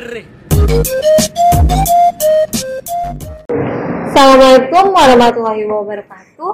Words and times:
R. 0.00 0.24
Assalamualaikum 4.08 4.96
warahmatullahi 4.96 5.68
wabarakatuh. 5.68 6.52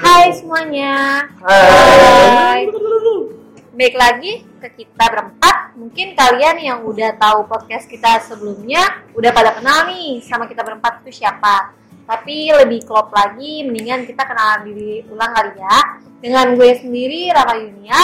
Hai 0.00 0.32
semuanya. 0.32 1.28
Hai. 1.44 2.64
Baik 3.76 3.94
lagi 4.00 4.32
ke 4.56 4.68
kita 4.72 5.04
berempat. 5.04 5.76
Mungkin 5.76 6.16
kalian 6.16 6.56
yang 6.64 6.78
udah 6.80 7.12
tahu 7.20 7.44
podcast 7.44 7.84
kita 7.84 8.24
sebelumnya 8.24 9.04
udah 9.12 9.36
pada 9.36 9.52
kenal 9.52 9.92
nih 9.92 10.24
sama 10.24 10.48
kita 10.48 10.64
berempat 10.64 11.04
itu 11.04 11.20
siapa. 11.20 11.76
Tapi 12.08 12.56
lebih 12.56 12.88
klop 12.88 13.12
lagi, 13.12 13.68
mendingan 13.68 14.08
kita 14.08 14.24
kenalan 14.24 14.64
diri 14.64 15.04
ulang 15.12 15.28
kali 15.36 15.60
ya. 15.60 16.00
Dengan 16.24 16.56
gue 16.56 16.72
sendiri 16.80 17.28
Rama 17.36 17.52
Yunia. 17.60 18.00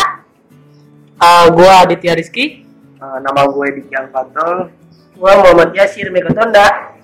Uh, 1.17 1.49
gua 1.57 1.89
Aditya 1.89 2.13
Rizky. 2.13 2.69
Uh, 3.03 3.19
nama 3.19 3.51
gue 3.51 3.83
Diki 3.83 3.99
Alfatol. 3.99 4.71
Gue 5.19 5.33
Muhammad 5.43 5.75
Yasir 5.75 6.07
Megatonda. 6.15 6.95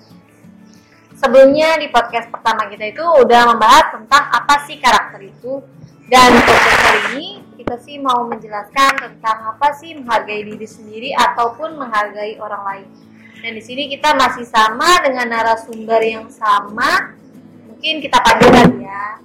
Sebelumnya 1.11 1.75
di 1.75 1.91
podcast 1.91 2.31
pertama 2.31 2.71
kita 2.71 2.87
itu 2.87 3.03
udah 3.03 3.51
membahas 3.51 3.91
tentang 3.91 4.31
apa 4.31 4.63
sih 4.63 4.79
karakter 4.79 5.27
itu. 5.27 5.59
Dan 6.07 6.39
podcast 6.39 6.79
kali 6.87 7.01
ini 7.11 7.27
kita 7.59 7.75
sih 7.83 7.99
mau 7.99 8.23
menjelaskan 8.31 8.95
tentang 8.95 9.51
apa 9.51 9.75
sih 9.75 9.91
menghargai 9.99 10.47
diri 10.47 10.63
sendiri 10.63 11.11
ataupun 11.11 11.75
menghargai 11.75 12.39
orang 12.39 12.63
lain. 12.63 12.87
Dan 13.43 13.59
di 13.59 13.63
sini 13.67 13.91
kita 13.91 14.15
masih 14.15 14.47
sama 14.47 15.03
dengan 15.03 15.27
narasumber 15.27 15.99
yang 15.99 16.31
sama. 16.31 17.11
Mungkin 17.67 17.99
kita 17.99 18.23
panggil 18.23 18.87
ya. 18.87 19.19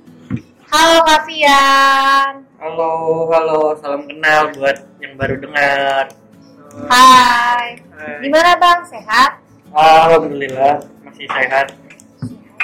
Halo 0.75 1.07
Kak 1.07 1.23
Fian. 1.31 2.43
Halo, 2.59 3.31
halo, 3.31 3.79
salam 3.79 4.11
kenal 4.11 4.51
buat 4.59 4.83
yang 4.99 5.15
baru 5.15 5.39
dengar. 5.39 6.24
Hai. 6.75 7.79
Gimana 8.19 8.59
Bang? 8.59 8.83
Sehat? 8.83 9.39
Alhamdulillah 9.71 10.83
masih 11.07 11.27
sehat. 11.31 11.71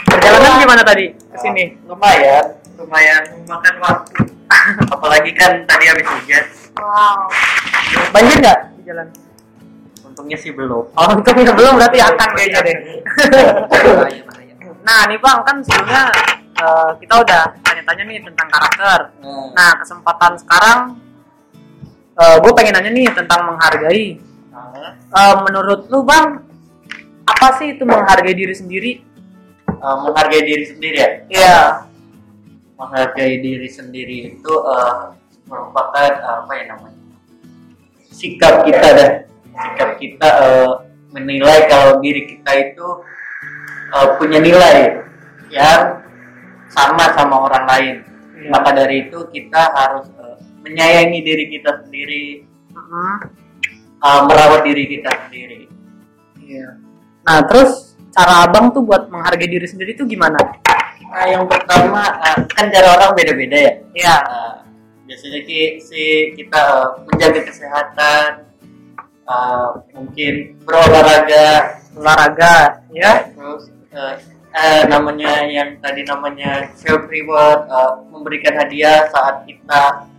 Perjalanan 0.03 0.59
gimana 0.59 0.83
tadi 0.83 1.15
ke 1.15 1.39
sini? 1.39 1.79
Lumayan, 1.87 2.59
lumayan 2.75 3.23
memakan 3.47 3.75
waktu. 3.79 4.27
Apalagi 4.95 5.31
kan 5.39 5.63
tadi 5.63 5.85
habis 5.87 6.07
hujan. 6.11 6.45
Wow. 6.75 7.31
Banjir 8.11 8.37
nggak 8.43 8.59
di 8.79 8.83
jalan? 8.91 9.07
Untungnya 10.03 10.39
sih 10.43 10.51
belum. 10.51 10.91
Oh, 10.91 11.07
untungnya 11.15 11.55
belum 11.55 11.79
berarti 11.79 11.99
akan 12.03 12.29
kayaknya 12.35 12.61
deh. 12.67 12.79
nah, 14.83 15.07
nih 15.07 15.19
Bang, 15.23 15.39
kan 15.47 15.63
sebelumnya 15.63 16.11
uh, 16.59 16.91
kita 16.99 17.15
udah 17.15 17.43
tanya-tanya 17.63 18.03
nih 18.11 18.19
tentang 18.27 18.49
karakter. 18.51 18.99
Nah, 19.55 19.71
kesempatan 19.79 20.35
sekarang 20.35 20.99
uh, 22.21 22.37
gue 22.45 22.53
pengen 22.53 22.77
nanya 22.77 22.93
nih 22.93 23.09
tentang 23.17 23.49
menghargai. 23.49 24.21
Uh, 25.11 25.43
menurut 25.43 25.91
lu 25.91 26.07
Bang, 26.07 26.47
apa 27.27 27.59
sih 27.59 27.75
itu 27.75 27.83
menghargai 27.83 28.37
diri 28.37 28.55
sendiri? 28.55 29.11
uh, 29.81 29.97
menghargai 30.07 30.43
diri 30.45 30.65
sendiri 30.69 30.97
ya. 31.01 31.11
Iya. 31.29 31.59
Menghargai 32.77 33.35
diri 33.41 33.69
sendiri 33.69 34.17
itu 34.37 34.55
uh, 34.65 35.13
merupakan 35.49 36.11
uh, 36.21 36.37
apa 36.45 36.53
ya 36.57 36.65
namanya? 36.73 37.01
Sikap 38.13 38.65
kita 38.65 38.89
dah. 38.97 39.11
Sikap 39.51 39.91
kita 40.01 40.29
uh, 40.41 40.73
menilai 41.11 41.67
kalau 41.67 41.99
diri 41.99 42.25
kita 42.29 42.53
itu 42.57 42.87
uh, 43.93 44.09
punya 44.17 44.39
nilai 44.41 45.05
yang 45.51 46.01
sama 46.71 47.13
sama 47.17 47.51
orang 47.51 47.65
lain. 47.67 47.97
Iya. 48.41 48.49
Maka 48.53 48.69
dari 48.73 49.09
itu 49.09 49.19
kita 49.29 49.63
harus 49.77 50.07
uh, 50.17 50.39
menyayangi 50.65 51.21
diri 51.25 51.45
kita 51.49 51.85
sendiri, 51.85 52.45
Mm-mm. 52.73 53.15
uh, 54.01 54.21
merawat 54.29 54.65
diri 54.65 54.85
kita 54.99 55.11
sendiri. 55.27 55.67
Iya. 56.41 56.69
Nah, 57.25 57.39
terus 57.47 57.97
cara 58.11 58.49
abang 58.49 58.75
tuh 58.75 58.83
buat 58.83 59.09
menghargai 59.09 59.49
diri 59.49 59.67
sendiri 59.69 59.95
tuh 59.95 60.05
gimana? 60.09 60.39
Nah, 61.11 61.27
yang 61.27 61.45
pertama 61.47 62.07
uh, 62.23 62.39
kan 62.51 62.67
cara 62.71 62.99
orang 62.99 63.17
beda-beda 63.17 63.57
ya. 63.57 63.73
Iya. 63.95 64.17
Uh, 64.27 64.55
biasanya 65.11 65.41
ki, 65.43 65.83
si 65.83 66.03
kita 66.39 66.61
uh, 66.61 66.87
menjaga 67.11 67.43
kesehatan, 67.43 68.47
uh, 69.27 69.83
mungkin 69.91 70.55
berolahraga, 70.63 71.79
Olahraga, 71.99 72.87
ya. 72.95 73.27
terus 73.35 73.75
uh, 73.91 74.15
eh, 74.55 74.83
namanya 74.87 75.43
yang 75.47 75.79
tadi 75.83 76.07
namanya 76.07 76.71
self 76.79 77.11
reward, 77.11 77.67
uh, 77.67 78.07
memberikan 78.11 78.55
hadiah 78.55 79.11
saat 79.11 79.43
kita 79.47 80.10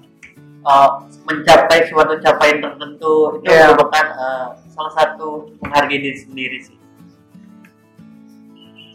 uh, 0.63 0.89
mencapai 1.23 1.85
suatu 1.87 2.17
capaian 2.19 2.57
tertentu 2.59 3.39
itu 3.39 3.49
Iya. 3.49 3.71
merupakan 3.71 4.05
uh, 4.15 4.47
salah 4.71 4.93
satu 4.95 5.51
menghargai 5.59 5.99
diri 5.99 6.17
sendiri 6.17 6.57
sih. 6.61 6.77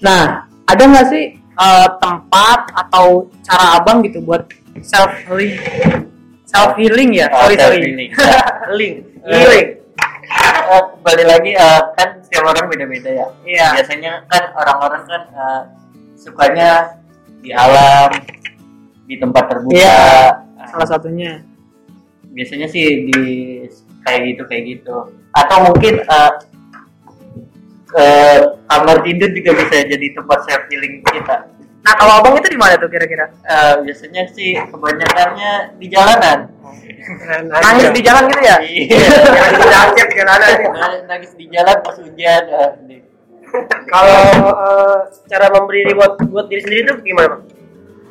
Nah, 0.01 0.45
ada 0.69 0.83
nggak 0.83 1.07
sih 1.09 1.25
eh, 1.41 1.89
tempat 2.05 2.61
atau 2.77 3.33
cara 3.41 3.81
abang 3.81 4.05
gitu 4.05 4.21
buat 4.21 4.45
self 4.85 5.09
healing? 5.25 5.57
Self 6.45 6.77
healing 6.77 7.17
ya? 7.17 7.33
Oh, 7.33 7.49
sorry 7.49 7.57
sorry. 7.57 7.79
healing. 8.69 8.95
Eh, 9.25 9.33
Healing. 9.41 9.67
uh, 10.69 10.83
kembali 11.01 11.25
lagi 11.25 11.51
uh, 11.57 11.81
kan 11.97 12.21
setiap 12.21 12.45
orang 12.45 12.69
beda-beda 12.69 13.09
ya. 13.09 13.27
Iya. 13.43 13.69
Biasanya 13.81 14.13
kan 14.29 14.43
orang-orang 14.53 15.03
kan 15.09 15.23
uh, 15.33 15.63
sukanya 16.15 17.01
di 17.41 17.57
alam, 17.57 18.11
di 19.09 19.17
tempat 19.17 19.45
terbuka. 19.49 19.75
Iya. 19.81 20.01
Uh, 20.61 20.67
Salah 20.77 20.89
satunya. 20.93 21.41
Biasanya 22.37 22.69
sih 22.69 23.09
di 23.09 23.21
kayak 24.05 24.21
gitu 24.29 24.43
kayak 24.45 24.65
gitu. 24.77 24.97
Atau 25.33 25.73
mungkin 25.73 26.05
uh, 26.05 26.33
ke 27.87 28.07
kamar 28.67 28.97
tidur 29.03 29.31
juga 29.33 29.51
bisa 29.57 29.89
jadi 29.89 30.07
tempat 30.13 30.39
self 30.45 30.63
healing 30.69 31.01
kita. 31.07 31.49
Nah, 31.87 31.95
kalau 31.95 32.19
abang 32.19 32.35
itu 32.35 32.51
di 32.51 32.59
mana 32.59 32.75
tuh 32.77 32.91
kira-kira? 32.91 33.31
Uh, 33.47 33.79
biasanya 33.87 34.27
sih 34.35 34.59
kebanyakannya 34.59 35.79
di 35.79 35.87
jalanan. 35.87 36.51
Nangis 37.63 37.95
di 37.95 38.03
jalan 38.03 38.27
gitu 38.27 38.43
ya? 38.43 38.57
Iya. 38.67 38.99
Nangis. 39.71 40.07
Nangis- 40.27 41.05
Nangis 41.07 41.31
di 41.39 41.47
jalan 41.47 41.77
pas 41.81 41.97
hujan. 41.97 42.43
uh, 42.51 42.73
di- 42.85 43.05
Kalau 43.87 44.21
eh, 44.43 44.99
cara 45.31 45.47
memberi 45.55 45.87
reward 45.87 46.19
buat 46.29 46.51
diri 46.51 46.61
sendiri 46.67 46.81
itu 46.83 46.95
gimana, 47.07 47.39
Bang? 47.39 47.43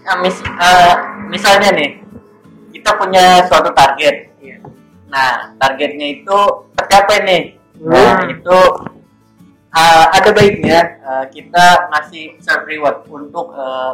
Nah, 0.07 0.15
mis 0.23 0.37
eh, 0.39 0.93
misalnya 1.27 1.69
nih, 1.75 1.99
kita 2.75 2.91
punya 2.99 3.47
suatu 3.47 3.71
target. 3.71 4.35
Iya. 4.43 4.59
Nah, 5.07 5.55
targetnya 5.55 6.19
itu 6.19 6.37
tercapai 6.75 7.23
nih. 7.23 7.43
Nah, 7.79 8.27
itu 8.27 8.59
eh, 9.71 10.05
ada 10.11 10.29
baiknya 10.35 10.79
eh, 10.99 11.25
kita 11.31 11.87
ngasih 11.95 12.35
self 12.43 12.67
reward 12.67 13.07
untuk 13.07 13.55
eh, 13.55 13.93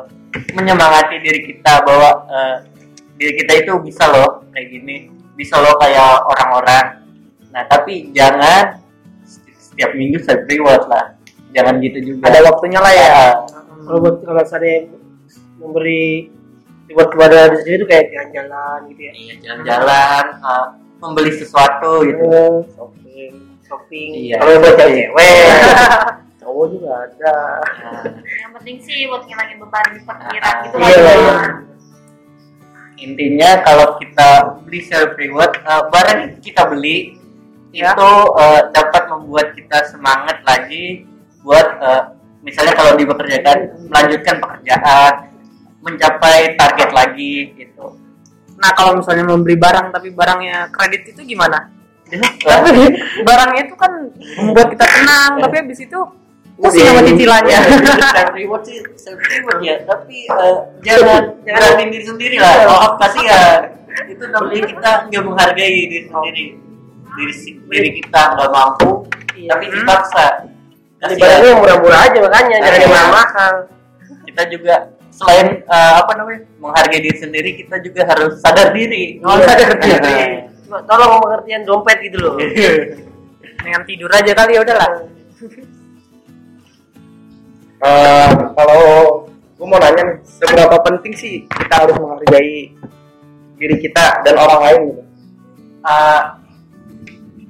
menyemangati 0.58 1.22
diri 1.22 1.46
kita 1.46 1.86
bahwa 1.86 2.25
eh, 2.25 2.56
diri 3.22 3.38
kita 3.46 3.53
itu 3.62 3.72
bisa 3.86 4.09
loh 4.09 4.50
kayak 4.50 4.68
gini, 4.74 5.13
bisa 5.38 5.62
loh 5.62 5.78
kayak 5.78 6.25
orang-orang. 6.25 7.06
Nah, 7.53 7.63
tapi 7.69 8.09
jangan 8.18 8.81
setiap 9.62 9.94
minggu 9.94 10.18
self 10.25 10.42
reward 10.50 10.90
lah. 10.90 11.13
Jangan 11.53 11.78
gitu 11.86 12.00
juga. 12.02 12.34
Ada 12.34 12.50
waktunya 12.50 12.80
lah 12.81 12.94
ya. 12.96 13.06
Ya, 13.06 13.25
Kalau 13.81 14.00
buat 14.02 14.24
kalau 14.24 14.44
saya 14.48 14.88
memberi 15.59 16.31
reward 16.91 17.09
kepada 17.16 17.38
diri 17.47 17.57
sendiri 17.63 17.78
itu 17.79 17.88
kayak 17.88 18.06
jalan-jalan 18.12 18.79
gitu 18.91 19.02
ya. 19.02 19.13
Iya, 19.16 19.34
jalan-jalan, 19.40 20.24
uh, 20.44 20.68
membeli 21.00 21.31
sesuatu 21.34 21.91
gitu. 22.03 22.28
Eh, 22.28 22.59
shopping, 22.75 23.34
shopping. 23.63 24.09
Iya. 24.28 24.35
Kalau 24.44 24.52
buat 24.59 24.75
cewek, 24.75 25.46
cowok 26.44 26.66
juga 26.75 26.91
ada. 27.07 27.38
Nah, 27.63 28.03
Yang 28.19 28.51
penting 28.59 28.78
sih 28.84 29.00
buat 29.07 29.24
ngilangin 29.24 29.57
beban 29.63 29.85
di 29.96 30.00
pikiran 30.03 30.56
gitu 30.68 30.75
iya, 30.78 31.00
lah. 31.00 31.16
iya. 31.16 31.38
intinya 33.01 33.66
kalau 33.66 33.97
kita 33.97 34.30
beli 34.62 34.85
self 34.85 35.18
reward, 35.18 35.57
uh, 35.66 35.90
barang 35.90 36.18
yang 36.22 36.34
kita 36.44 36.69
beli 36.69 37.18
Ya. 37.72 37.96
itu 37.96 38.12
uh, 38.35 38.68
dapat 38.75 39.07
membuat 39.07 39.56
kita 39.56 39.88
semangat 39.88 40.44
lagi 40.44 41.07
buat 41.39 41.63
uh, 41.80 42.19
misalnya 42.44 42.75
kalau 42.75 43.00
dipekerjakan 43.00 43.88
melanjutkan 43.88 44.44
pekerjaan, 44.44 45.31
mencapai 45.81 46.56
target 46.56 46.89
lagi 46.94 47.54
gitu. 47.57 47.98
Nah, 48.62 48.72
kalau 48.78 49.01
misalnya 49.01 49.25
membeli 49.25 49.57
barang 49.57 49.89
tapi 49.89 50.13
barangnya 50.13 50.69
kredit 50.69 51.13
itu 51.13 51.22
gimana? 51.25 51.69
Tapi 52.42 52.94
barangnya 53.28 53.62
itu 53.66 53.75
kan 53.75 53.92
membuat 54.38 54.68
kita 54.69 54.86
tenang, 54.86 55.31
tapi 55.42 55.56
habis 55.66 55.80
itu 55.81 56.00
pusing 56.62 56.86
sama 56.86 57.01
cicilannya. 57.01 57.60
self 58.13 58.33
reward 58.38 58.62
sih 58.62 58.78
self 58.94 59.18
reward 59.18 59.60
ya 59.66 59.81
tapi 59.81 60.30
eh, 60.30 60.57
jangan 60.86 61.33
jangan 61.42 61.89
diri 61.89 62.06
sendiri 62.06 62.36
lah 62.38 62.54
oh 62.69 62.94
kasihan 63.01 63.74
itu 64.06 64.24
namanya 64.30 64.69
kita 64.69 64.92
nggak 65.10 65.24
menghargai 65.25 65.74
diri 65.89 66.06
sendiri 66.06 66.45
diri 67.18 67.34
diri 67.66 67.89
kita 67.98 68.22
nggak 68.38 68.50
mampu 68.54 69.10
tapi 69.50 69.66
dipaksa 69.74 70.25
Kasihan. 71.01 71.18
barangnya 71.18 71.50
yang 71.50 71.60
murah-murah 71.66 72.00
aja 72.06 72.18
makanya, 72.22 72.57
jangan 72.62 72.77
yang 72.77 72.86
Iya. 72.86 72.94
mahal-mahal. 72.94 73.54
kita 74.22 74.44
juga 74.54 74.75
selain 75.12 75.62
eh, 75.62 75.94
apa 76.00 76.12
namanya 76.18 76.42
menghargai 76.58 77.04
diri 77.04 77.18
sendiri 77.19 77.50
kita 77.60 77.78
juga 77.84 78.02
harus 78.08 78.40
sadar 78.40 78.72
diri 78.72 79.19
Oh, 79.22 79.38
sadar 79.44 79.75
diri. 79.78 80.18
Cuma 80.66 80.80
Tolong 80.88 81.19
pengertian 81.19 81.62
dompet 81.68 81.98
gitu 82.02 82.18
loh. 82.18 82.36
dengan 83.63 83.81
tidur 83.86 84.10
aja 84.10 84.31
kali 84.34 84.58
ya 84.58 84.62
udahlah 84.66 84.90
Eh, 87.81 88.30
kalau 88.54 88.81
gue 89.58 89.66
mau 89.66 89.81
nanya 89.81 90.06
nih, 90.06 90.18
seberapa 90.22 90.78
penting 90.86 91.13
sih 91.18 91.50
kita 91.50 91.81
harus 91.81 91.98
menghargai 91.98 92.69
diri 93.58 93.75
kita 93.81 94.22
dan 94.22 94.38
orang 94.38 94.62
lain 94.62 94.80
gitu? 94.86 95.02
uh, 95.81 96.22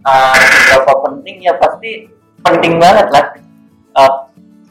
uh, 0.07 0.35
berapa 0.71 0.93
penting 1.03 1.35
ya 1.43 1.51
pasti 1.59 2.07
penting 2.41 2.79
banget 2.79 3.07
lah 3.11 3.25
Uh, 3.91 4.23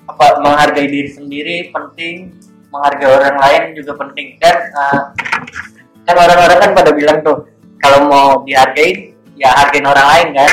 apa 0.09 0.41
menghargai 0.41 0.89
diri 0.89 1.13
sendiri 1.13 1.69
penting 1.69 2.33
menghargai 2.71 3.11
orang 3.11 3.37
lain 3.37 3.63
juga 3.77 3.93
penting. 3.99 4.39
Dan 4.39 4.57
uh, 4.75 5.03
kan 6.07 6.17
orang-orang 6.17 6.59
kan 6.59 6.71
pada 6.75 6.91
bilang 6.95 7.19
tuh 7.23 7.47
kalau 7.83 8.07
mau 8.07 8.29
dihargain 8.47 9.15
ya 9.37 9.51
hargain 9.55 9.87
orang 9.87 10.07
lain 10.07 10.29
kan? 10.39 10.51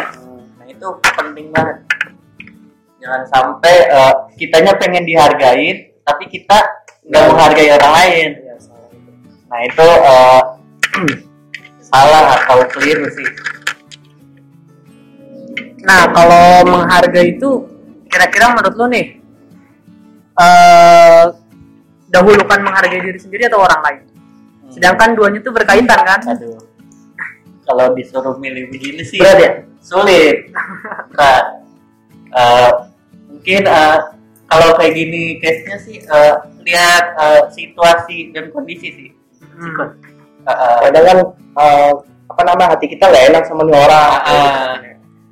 Nah 0.57 0.65
itu 0.67 0.87
penting 1.01 1.47
banget. 1.53 1.77
Jangan 2.97 3.21
sampai 3.29 3.75
uh, 3.93 4.13
kitanya 4.35 4.73
pengen 4.75 5.05
dihargain 5.05 5.93
tapi 6.03 6.25
kita 6.27 6.57
nggak 7.07 7.23
menghargai 7.29 7.69
orang 7.71 7.93
lain. 7.93 8.29
Ya, 8.43 8.55
salah. 8.59 8.89
Itu. 8.91 9.11
nah 9.47 9.59
itu 9.63 9.87
uh, 9.87 10.41
salah 11.79 12.23
atau 12.41 12.57
keliru 12.73 13.07
sih. 13.13 13.29
Nah, 15.87 16.03
kalau 16.11 16.67
menghargai 16.67 17.39
itu 17.39 17.63
kira-kira 18.11 18.51
menurut 18.51 18.75
lo 18.75 18.85
nih 18.91 19.05
eh 20.37 21.23
dahulukan 22.07 22.59
menghargai 22.63 23.03
diri 23.03 23.19
sendiri 23.19 23.47
atau 23.51 23.63
orang 23.63 23.81
lain? 23.83 24.01
Sedangkan 24.71 25.15
duanya 25.15 25.39
itu 25.39 25.51
berkaitan 25.51 25.99
kan? 26.03 26.19
Aduh. 26.23 26.59
Kalau 27.67 27.91
disuruh 27.95 28.35
milih 28.39 28.71
begini 28.71 29.03
sih 29.03 29.19
Berat 29.19 29.37
ya? 29.43 29.51
sulit. 29.83 30.51
Berat. 31.11 31.45
Eh, 32.31 32.71
mungkin 33.27 33.61
eh, 33.67 33.97
kalau 34.47 34.69
kayak 34.79 34.93
gini 34.95 35.35
case-nya 35.43 35.77
sih 35.83 35.99
eh, 35.99 36.35
lihat 36.63 37.05
eh, 37.19 37.43
situasi 37.51 38.31
dan 38.31 38.51
kondisi 38.55 38.87
sih. 38.95 39.09
Hmm. 39.41 39.95
Kadang 40.47 41.03
kan 41.03 41.17
eh, 41.59 41.91
apa 42.27 42.41
nama 42.47 42.63
hati 42.71 42.85
kita 42.87 43.03
nggak 43.07 43.25
enak 43.35 43.43
sama 43.47 43.67
nih 43.67 43.75
orang. 43.75 44.11
Ah. 44.23 44.75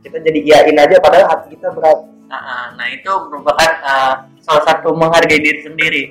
Kita 0.04 0.18
jadi 0.20 0.40
iyain 0.44 0.76
aja 0.76 0.96
padahal 1.00 1.28
hati 1.32 1.56
kita 1.56 1.72
berat. 1.72 2.00
eh, 2.26 2.36
eh, 2.36 2.66
nah 2.76 2.88
itu 2.92 3.12
merupakan 3.32 3.70
eh, 3.80 4.14
salah 4.44 4.64
satu 4.68 4.92
menghargai 4.92 5.40
diri 5.40 5.60
sendiri. 5.64 6.04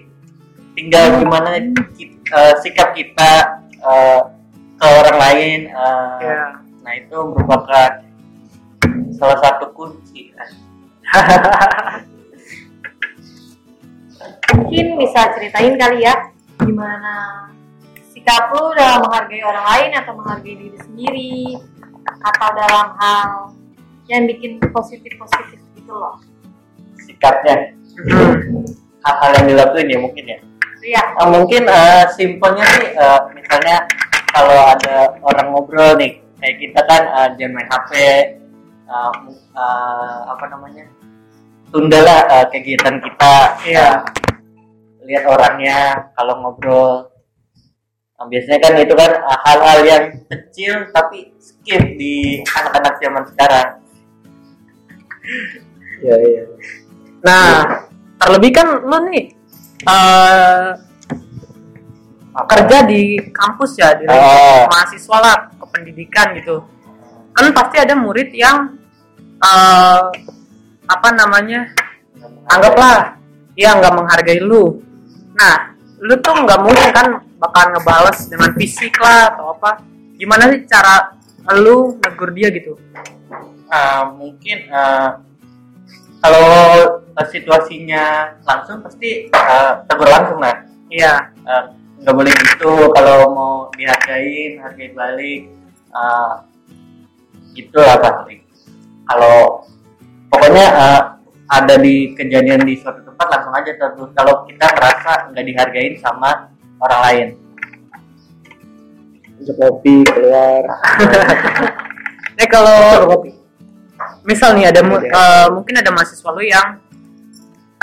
Tinggal 0.75 1.23
gimana 1.23 1.55
ki- 1.95 2.19
eh, 2.21 2.55
sikap 2.61 2.93
kita 2.93 3.33
eh, 3.79 4.21
ke 4.75 4.87
orang 4.87 5.19
lain. 5.19 5.61
eh, 5.69 6.09
Ya. 6.21 6.43
Nah 6.83 6.93
itu 6.95 7.17
merupakan 7.31 7.91
salah 9.15 9.39
satu 9.41 9.71
kunci. 9.73 10.35
Mungkin 14.55 14.87
bisa 14.97 15.21
ceritain 15.35 15.75
kali 15.77 16.03
ya 16.03 16.15
gimana 16.57 17.45
sikap 18.09 18.49
lu 18.55 18.73
dalam 18.73 19.03
menghargai 19.05 19.43
orang 19.43 19.67
lain 19.67 19.91
atau 20.01 20.13
menghargai 20.15 20.55
diri 20.55 20.79
sendiri 20.81 21.35
atau 22.23 22.49
dalam 22.55 22.87
hal 22.97 23.29
yang 24.07 24.25
bikin 24.25 24.61
positif-positif 24.71 25.61
gitu 25.75 25.93
loh. 25.93 26.21
Sikapnya, 27.05 27.75
Hmm. 28.01 28.65
hal-hal 29.03 29.31
yang 29.43 29.47
dilakuin 29.51 29.93
ya 29.93 29.99
mungkin 30.01 30.25
ya. 30.25 30.39
Iya. 30.85 31.03
Eh, 31.17 31.29
mungkin 31.33 31.63
eh, 31.65 32.05
simpelnya 32.13 32.65
sih, 32.77 32.89
eh, 32.93 33.21
misalnya 33.33 33.77
kalau 34.29 34.59
ada 34.69 35.17
orang 35.25 35.47
ngobrol 35.49 35.97
nih, 35.97 36.21
kayak 36.37 36.57
kita 36.61 36.81
kan 36.85 37.03
eh, 37.09 37.29
jangan 37.41 37.53
main 37.57 37.69
HP, 37.73 37.93
eh, 38.85 39.13
mu- 39.25 39.45
eh, 39.57 40.19
apa 40.29 40.45
namanya, 40.53 40.85
tundalah 41.73 42.21
eh, 42.29 42.47
kegiatan 42.53 43.01
kita. 43.01 43.35
Iya. 43.65 43.89
Eh, 45.01 45.05
lihat 45.09 45.25
orangnya 45.25 45.79
kalau 46.13 46.35
ngobrol. 46.45 47.09
Nah, 48.15 48.27
biasanya 48.31 48.61
kan 48.61 48.73
itu 48.77 48.95
kan 48.95 49.11
eh, 49.11 49.39
hal-hal 49.49 49.81
yang 49.89 50.05
kecil 50.29 50.75
tapi 50.93 51.33
skip 51.41 51.81
di 51.97 52.45
anak-anak 52.45 52.95
zaman 53.01 53.25
sekarang. 53.33 53.69
Iya 56.05 56.17
iya. 56.21 56.43
Nah, 57.25 57.81
terlebih 58.21 58.53
kan 58.53 58.69
lo 58.85 59.01
nih 59.09 59.33
eh 59.83 60.69
kerja 62.35 62.79
di 62.87 63.19
kampus 63.31 63.79
ya, 63.79 63.95
di 63.95 64.07
Oh. 64.11 64.67
mahasiswa 64.71 65.17
lah, 65.23 65.37
kependidikan 65.59 66.35
gitu. 66.39 66.67
Kan 67.35 67.51
pasti 67.51 67.77
ada 67.83 67.95
murid 67.99 68.31
yang 68.35 68.79
eh 69.43 70.03
apa 70.85 71.09
namanya? 71.15 71.71
anggaplah 72.45 73.17
dia 73.57 73.73
nggak 73.77 73.95
menghargai 73.95 74.41
lu. 74.43 74.81
Nah, 75.37 75.73
lu 76.01 76.15
tuh 76.21 76.35
nggak 76.45 76.61
mungkin 76.61 76.89
kan 76.93 77.07
bakal 77.41 77.73
ngebales 77.73 78.29
dengan 78.29 78.51
fisik 78.57 78.97
lah 79.01 79.33
atau 79.33 79.57
apa. 79.57 79.81
Gimana 80.17 80.53
sih 80.53 80.65
cara 80.69 81.15
lu 81.61 81.97
negur 82.01 82.33
dia 82.33 82.49
gitu? 82.53 82.77
Ah, 83.69 84.09
mungkin 84.13 84.69
ah, 84.73 85.21
kalau 86.21 86.45
eh, 87.15 87.27
situasinya 87.31 88.35
langsung 88.43 88.83
pasti 88.83 89.29
ah, 89.33 89.83
tegur 89.87 90.09
langsung 90.11 90.39
lah 90.43 90.65
Iya. 90.95 91.33
Ah, 91.43 91.75
nggak 92.05 92.15
boleh 92.15 92.33
gitu 92.37 92.73
kalau 92.93 93.19
mau 93.33 93.55
dihargain 93.75 94.61
hargai 94.61 94.93
balik 94.93 95.43
ah, 95.91 96.45
gitu 97.57 97.81
lah 97.81 97.97
pasti 97.97 98.45
kalau 99.09 99.65
pokoknya 100.29 100.67
ah, 100.75 101.01
ada 101.49 101.81
di 101.81 102.13
kejadian 102.13 102.63
di 102.69 102.77
suatu 102.77 103.01
tempat 103.09 103.27
langsung 103.33 103.55
aja 103.57 103.73
tegur 103.73 104.09
kalau 104.13 104.45
kita 104.45 104.67
merasa 104.77 105.33
nggak 105.33 105.45
dihargain 105.49 105.95
sama 105.99 106.53
orang 106.83 107.01
lain 107.09 107.29
Ajak 109.35 109.57
kopi 109.59 110.07
keluar. 110.07 110.63
Eh 112.35 112.49
kalau 112.51 113.07
kopi. 113.07 113.31
misal 114.27 114.59
nih 114.59 114.67
ada 114.75 114.83
eh, 114.83 115.47
mungkin 115.55 115.75
ada 115.79 115.91
mahasiswa 115.95 116.31
lu 116.35 116.43
yang 116.43 116.83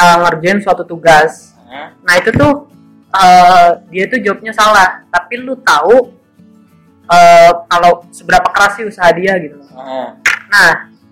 eh, 0.02 0.16
ngerjain 0.20 0.60
suatu 0.60 0.84
tugas. 0.84 1.54
Ah, 1.70 1.94
Nah 2.02 2.14
itu 2.18 2.34
tuh 2.34 2.68
eh, 3.14 3.70
dia 3.90 4.06
tuh 4.10 4.20
jawabnya 4.20 4.52
salah, 4.52 5.06
tapi 5.08 5.38
lu 5.38 5.54
tahu 5.62 6.10
eh, 7.08 7.52
kalau 7.68 8.06
seberapa 8.10 8.48
keras 8.50 8.80
sih 8.80 8.86
usaha 8.88 9.12
dia 9.14 9.38
gitu. 9.38 9.62
ah. 9.78 10.18
Nah 10.50 10.70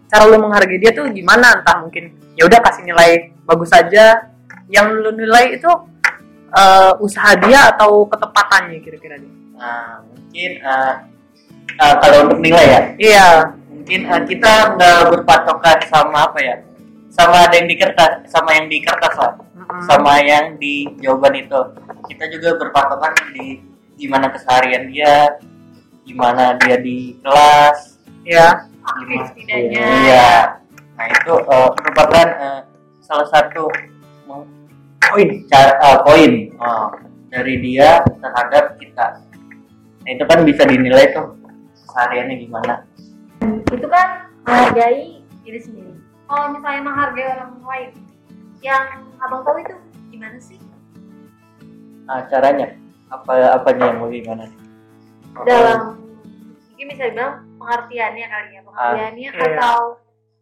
cara 0.09 0.25
lu 0.25 0.41
menghargai 0.41 0.81
dia 0.81 0.91
tuh 0.91 1.05
gimana? 1.09 1.61
Entah 1.61 1.85
mungkin 1.85 2.09
ya 2.33 2.49
udah 2.49 2.59
kasih 2.65 2.83
nilai 2.83 3.31
bagus 3.45 3.69
saja. 3.69 4.31
Yang 4.69 4.87
lu 5.01 5.11
nilai 5.17 5.57
itu 5.57 5.69
eh, 6.49 6.93
usaha 6.99 7.33
dia 7.37 7.69
atau 7.69 8.05
ketepatannya 8.05 8.79
kira-kira 8.81 9.17
dia. 9.17 9.33
Nah, 9.59 9.99
mungkin 10.07 10.51
ah, 10.63 11.03
ah, 11.77 11.93
kalau 11.99 12.17
untuk 12.31 12.39
nilai 12.39 12.65
ya 12.65 12.81
Iya. 12.95 13.29
mungkin 13.69 13.99
eh, 14.07 14.21
kita 14.23 14.53
nggak 14.77 14.99
berpatokan 15.11 15.77
sama 15.89 16.31
apa 16.31 16.39
ya 16.39 16.55
sama 17.19 17.37
ada 17.43 17.55
yang 17.59 17.67
di 17.67 17.75
kertas 17.75 18.11
sama 18.31 18.49
yang 18.55 18.67
di 18.71 18.79
kertas 18.79 19.15
lah 19.19 19.33
sama 19.83 20.23
yang 20.23 20.55
di 20.55 20.87
jawaban 20.97 21.35
itu 21.35 21.59
kita 22.07 22.31
juga 22.31 22.55
berpatokan 22.55 23.11
di 23.35 23.59
gimana 23.99 24.31
keseharian 24.31 24.87
dia 24.87 25.35
gimana 26.07 26.55
dia 26.63 26.79
di 26.79 27.19
kelas 27.19 27.99
Iya. 28.19 28.67
Aktif 28.79 29.21
setidaknya. 29.31 29.83
iya 30.01 30.29
nah 30.95 31.05
itu 31.07 31.33
eh, 31.35 31.69
merupakan 31.75 32.27
eh, 32.27 32.61
salah 32.99 33.27
satu 33.27 33.67
Poin. 34.99 35.29
cara 35.49 35.73
eh, 35.73 35.97
poin 36.05 36.31
eh, 36.47 36.87
dari 37.29 37.55
dia 37.59 37.99
terhadap 38.21 38.77
kita 38.77 39.07
nah 39.99 40.09
itu 40.09 40.23
kan 40.23 40.39
bisa 40.43 40.63
dinilai 40.63 41.09
tuh 41.11 41.35
kesehariannya 41.85 42.35
gimana 42.39 42.75
Itu 43.69 43.87
kan 43.87 44.07
menghargai 44.43 45.23
diri 45.41 45.59
sendiri. 45.59 45.88
Kalau 46.29 46.53
misalnya 46.53 46.81
menghargai 46.85 47.25
orang 47.33 47.51
lain, 47.65 47.91
yang 48.61 48.85
abang 49.17 49.41
tahu 49.41 49.57
itu 49.65 49.75
gimana 50.13 50.37
sih? 50.37 50.61
Nah, 52.05 52.21
caranya 52.29 52.77
apa 53.09 53.57
apanya 53.57 53.89
yang 53.89 53.97
mau 53.97 54.13
gimana? 54.13 54.45
Dalam 55.41 55.97
mungkin 56.69 56.85
bisa 56.93 57.09
dibilang 57.09 57.49
pengertiannya 57.57 58.27
kali 58.29 58.49
ya, 58.53 58.61
pengertiannya 58.61 59.29
iya. 59.33 59.41
atau 59.57 59.77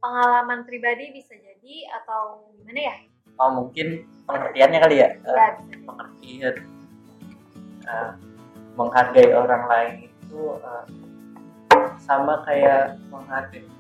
pengalaman 0.03 0.59
pribadi 0.67 1.15
bisa 1.15 1.39
jadi 1.39 1.75
atau 2.03 2.51
gimana 2.59 2.81
ya? 2.83 2.95
Oh 3.39 3.49
mungkin 3.55 4.03
pengertiannya 4.27 4.79
kali 4.83 4.95
ya. 4.99 5.09
Ya, 5.23 5.47
pengertian 5.87 6.55
eh, 7.87 8.11
menghargai 8.75 9.31
orang 9.31 9.63
lain 9.71 9.93
itu 10.11 10.39
eh, 10.59 10.85
sama 12.03 12.43
kayak 12.43 12.99
menghargai 13.07 13.76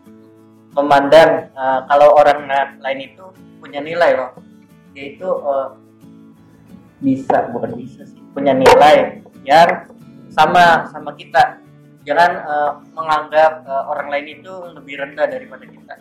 memandang 0.77 1.49
eh, 1.51 1.79
kalau 1.89 2.13
orang 2.13 2.45
la- 2.45 2.77
lain 2.85 3.09
itu 3.09 3.25
punya 3.57 3.81
nilai 3.81 4.13
loh. 4.13 4.31
Yaitu 4.93 5.25
eh, 5.25 5.69
bisa 7.01 7.49
bukan 7.53 7.77
bisa 7.77 8.05
sih 8.05 8.21
punya 8.33 8.53
nilai 8.53 9.21
yang 9.41 9.89
sama 10.29 10.85
sama 10.93 11.17
kita. 11.17 11.57
Jangan 12.05 12.31
eh, 12.45 12.71
menganggap 12.93 13.65
eh, 13.65 13.83
orang 13.89 14.07
lain 14.13 14.27
itu 14.41 14.53
lebih 14.77 15.01
rendah 15.01 15.25
daripada 15.25 15.65
kita. 15.65 15.93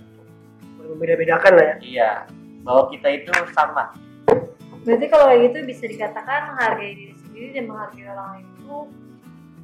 Membeda-bedakan 0.76 1.52
lah 1.56 1.64
ya. 1.66 1.76
Iya 1.80 2.12
bahwa 2.66 2.90
kita 2.90 3.08
itu 3.14 3.30
sama. 3.54 3.94
Berarti 4.82 5.06
kalau 5.06 5.30
kayak 5.30 5.40
gitu 5.50 5.58
bisa 5.70 5.84
dikatakan 5.86 6.50
menghargai 6.50 6.92
diri 6.98 7.14
sendiri 7.22 7.48
dan 7.54 7.64
menghargai 7.70 8.06
orang 8.10 8.28
lain 8.34 8.46
itu 8.58 8.76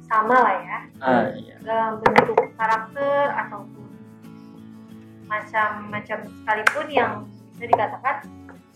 sama 0.07 0.35
lah 0.39 0.55
ya. 0.63 0.77
Ah, 1.03 1.23
iya. 1.35 1.55
dalam 1.63 1.99
bentuk 1.99 2.39
karakter 2.55 3.23
ataupun 3.43 3.87
macam-macam 5.33 6.17
sekalipun 6.29 6.85
yang 6.93 7.11
bisa 7.53 7.65
dikatakan 7.65 8.15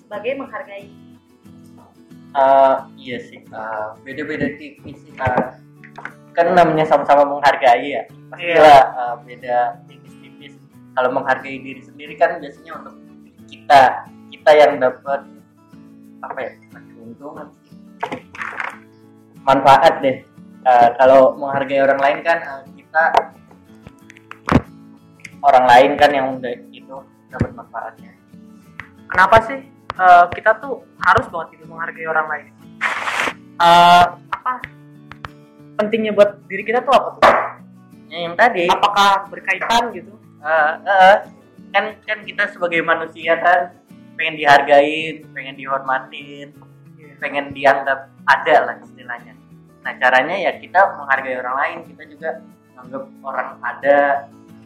sebagai 0.01 0.31
menghargai. 0.41 0.89
Eh, 2.37 2.75
iya 2.97 3.17
sih. 3.21 3.39
Eh, 3.45 3.87
beda-beda 4.01 4.47
tipis 4.57 4.97
sih 5.05 5.13
eh. 5.13 5.47
kan 6.33 6.53
namanya 6.53 6.85
sama-sama 6.85 7.37
menghargai 7.37 7.97
ya. 7.97 8.03
Pastilah 8.33 8.81
eh, 8.89 9.15
beda 9.25 9.57
tipis-tipis. 9.85 10.53
Kalau 10.97 11.09
menghargai 11.13 11.61
diri 11.61 11.81
sendiri 11.85 12.17
kan 12.17 12.41
biasanya 12.41 12.71
untuk 12.81 12.95
kita 13.47 14.09
kita 14.33 14.51
yang 14.57 14.81
dapat 14.81 15.21
apa 16.25 16.39
ya 16.41 16.51
keuntungan 16.73 17.47
manfaat 19.45 19.93
deh. 20.01 20.17
Eh, 20.67 20.89
kalau 20.97 21.37
menghargai 21.37 21.85
orang 21.85 22.01
lain 22.01 22.19
kan 22.25 22.37
eh, 22.43 22.63
kita 22.81 23.03
orang 25.43 25.65
lain 25.65 25.91
kan 25.99 26.09
yang 26.13 26.27
udah 26.37 26.53
itu 26.73 26.95
dapat 27.29 27.51
manfaatnya. 27.53 28.11
Kenapa 29.07 29.37
sih 29.47 29.59
eh, 29.97 30.25
kita 30.33 30.51
tuh 30.61 30.83
harus 31.03 31.25
banget 31.29 31.47
gitu 31.57 31.63
menghargai 31.69 32.07
orang 32.07 32.27
lain? 32.27 32.45
Eh, 33.57 34.05
apa 34.33 34.53
pentingnya 35.77 36.13
buat 36.13 36.41
diri 36.49 36.63
kita 36.65 36.81
tuh 36.81 36.93
apa 36.93 37.09
tuh? 37.17 37.23
Ya, 38.07 38.17
yang 38.29 38.35
tadi. 38.39 38.65
Apakah 38.71 39.27
berkaitan 39.29 39.93
gitu? 39.93 40.13
Eh, 40.41 40.73
eh, 40.85 41.17
kan 41.73 41.85
kan 42.07 42.19
kita 42.23 42.49
sebagai 42.55 42.81
manusia 42.81 43.35
kan 43.37 43.75
pengen 44.17 44.35
dihargain, 44.39 45.27
pengen 45.35 45.55
dihormatin, 45.59 46.55
pengen 47.21 47.53
dianggap 47.53 48.09
ada 48.25 48.55
lah 48.65 48.75
istilahnya. 48.81 49.33
Nah 49.85 49.93
caranya 50.01 50.35
ya 50.35 50.51
kita 50.57 50.97
menghargai 50.97 51.37
orang 51.37 51.55
lain, 51.57 51.77
kita 51.93 52.03
juga 52.09 52.29
menganggap 52.73 53.03
orang 53.23 53.49
ada, 53.61 53.99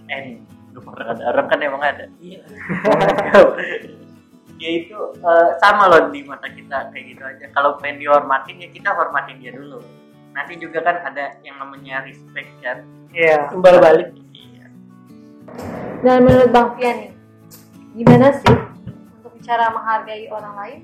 nggak 0.08 0.22
orang 0.80 1.08
ada 1.12 1.24
orang 1.32 1.48
kan 1.52 1.60
emang 1.60 1.84
ada. 1.84 2.06
Iya. 2.24 2.42
ya 4.62 4.70
itu 4.78 5.00
eh, 5.18 5.50
sama 5.58 5.90
loh 5.90 6.14
di 6.14 6.22
mata 6.24 6.48
kita 6.48 6.94
kayak 6.94 7.06
gitu 7.12 7.24
aja. 7.26 7.46
Kalau 7.52 7.82
pengen 7.82 8.00
dihormatin 8.00 8.62
ya 8.62 8.70
kita 8.72 8.96
hormatin 8.96 9.42
dia 9.42 9.52
dulu. 9.52 9.82
Nanti 10.32 10.56
juga 10.56 10.80
kan 10.86 11.04
ada 11.04 11.36
yang 11.44 11.60
namanya 11.60 12.08
respect 12.08 12.52
kan. 12.64 12.86
iya 13.12 13.52
timbal 13.52 13.84
balik 13.84 14.16
Iya. 14.32 14.66
Dan 16.00 16.24
menurut 16.24 16.50
Bang 16.56 16.80
Fian 16.80 16.96
nih, 16.96 17.12
gimana 18.00 18.32
sih 18.40 18.56
untuk 19.20 19.36
cara 19.44 19.68
menghargai 19.76 20.32
orang 20.32 20.56
lain 20.56 20.80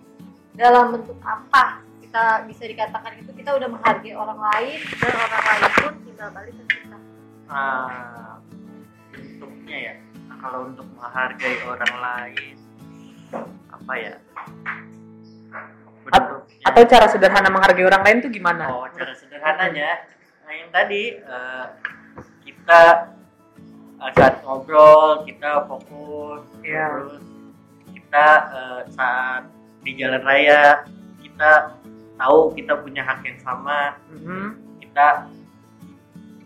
dalam 0.60 0.92
bentuk 0.92 1.16
apa 1.24 1.80
kita 2.04 2.50
bisa 2.50 2.64
dikatakan 2.68 3.14
itu 3.22 3.32
kita 3.32 3.56
udah 3.56 3.70
menghargai 3.72 4.12
orang 4.18 4.40
lain 4.42 4.80
dan 5.00 5.14
orang 5.16 5.44
lain 5.44 5.72
pun 5.80 5.94
tinggal 6.04 6.30
balik 6.36 6.54
ke 6.56 6.64
kita. 6.76 6.98
Ah, 7.48 8.27
bentuknya 9.68 9.80
ya 9.84 9.96
Nah, 10.28 10.36
kalau 10.44 10.60
untuk 10.68 10.88
menghargai 10.96 11.56
orang 11.64 11.94
lain 12.00 12.56
apa 13.68 13.94
ya 13.96 14.14
bentuknya 16.04 16.64
atau 16.64 16.84
cara 16.84 17.08
sederhana 17.08 17.48
menghargai 17.52 17.84
orang 17.84 18.04
lain 18.04 18.18
tuh 18.24 18.32
gimana 18.32 18.72
oh 18.72 18.88
cara 18.96 19.12
sederhananya 19.12 20.08
nah 20.44 20.54
yang 20.56 20.70
tadi 20.72 21.20
eh, 21.20 21.66
kita 22.44 23.12
eh, 24.00 24.12
saat 24.16 24.40
ngobrol 24.44 25.28
kita 25.28 25.68
fokus 25.68 26.44
Iya. 26.64 26.88
terus 26.92 27.24
kita 27.92 28.28
eh, 28.52 28.82
saat 28.96 29.44
di 29.84 29.92
jalan 29.96 30.24
raya 30.24 30.88
kita 31.20 31.76
tahu 32.16 32.52
kita 32.56 32.74
punya 32.80 33.04
hak 33.04 33.20
yang 33.24 33.40
sama 33.40 33.96
Mhm. 34.12 34.80
kita 34.80 35.28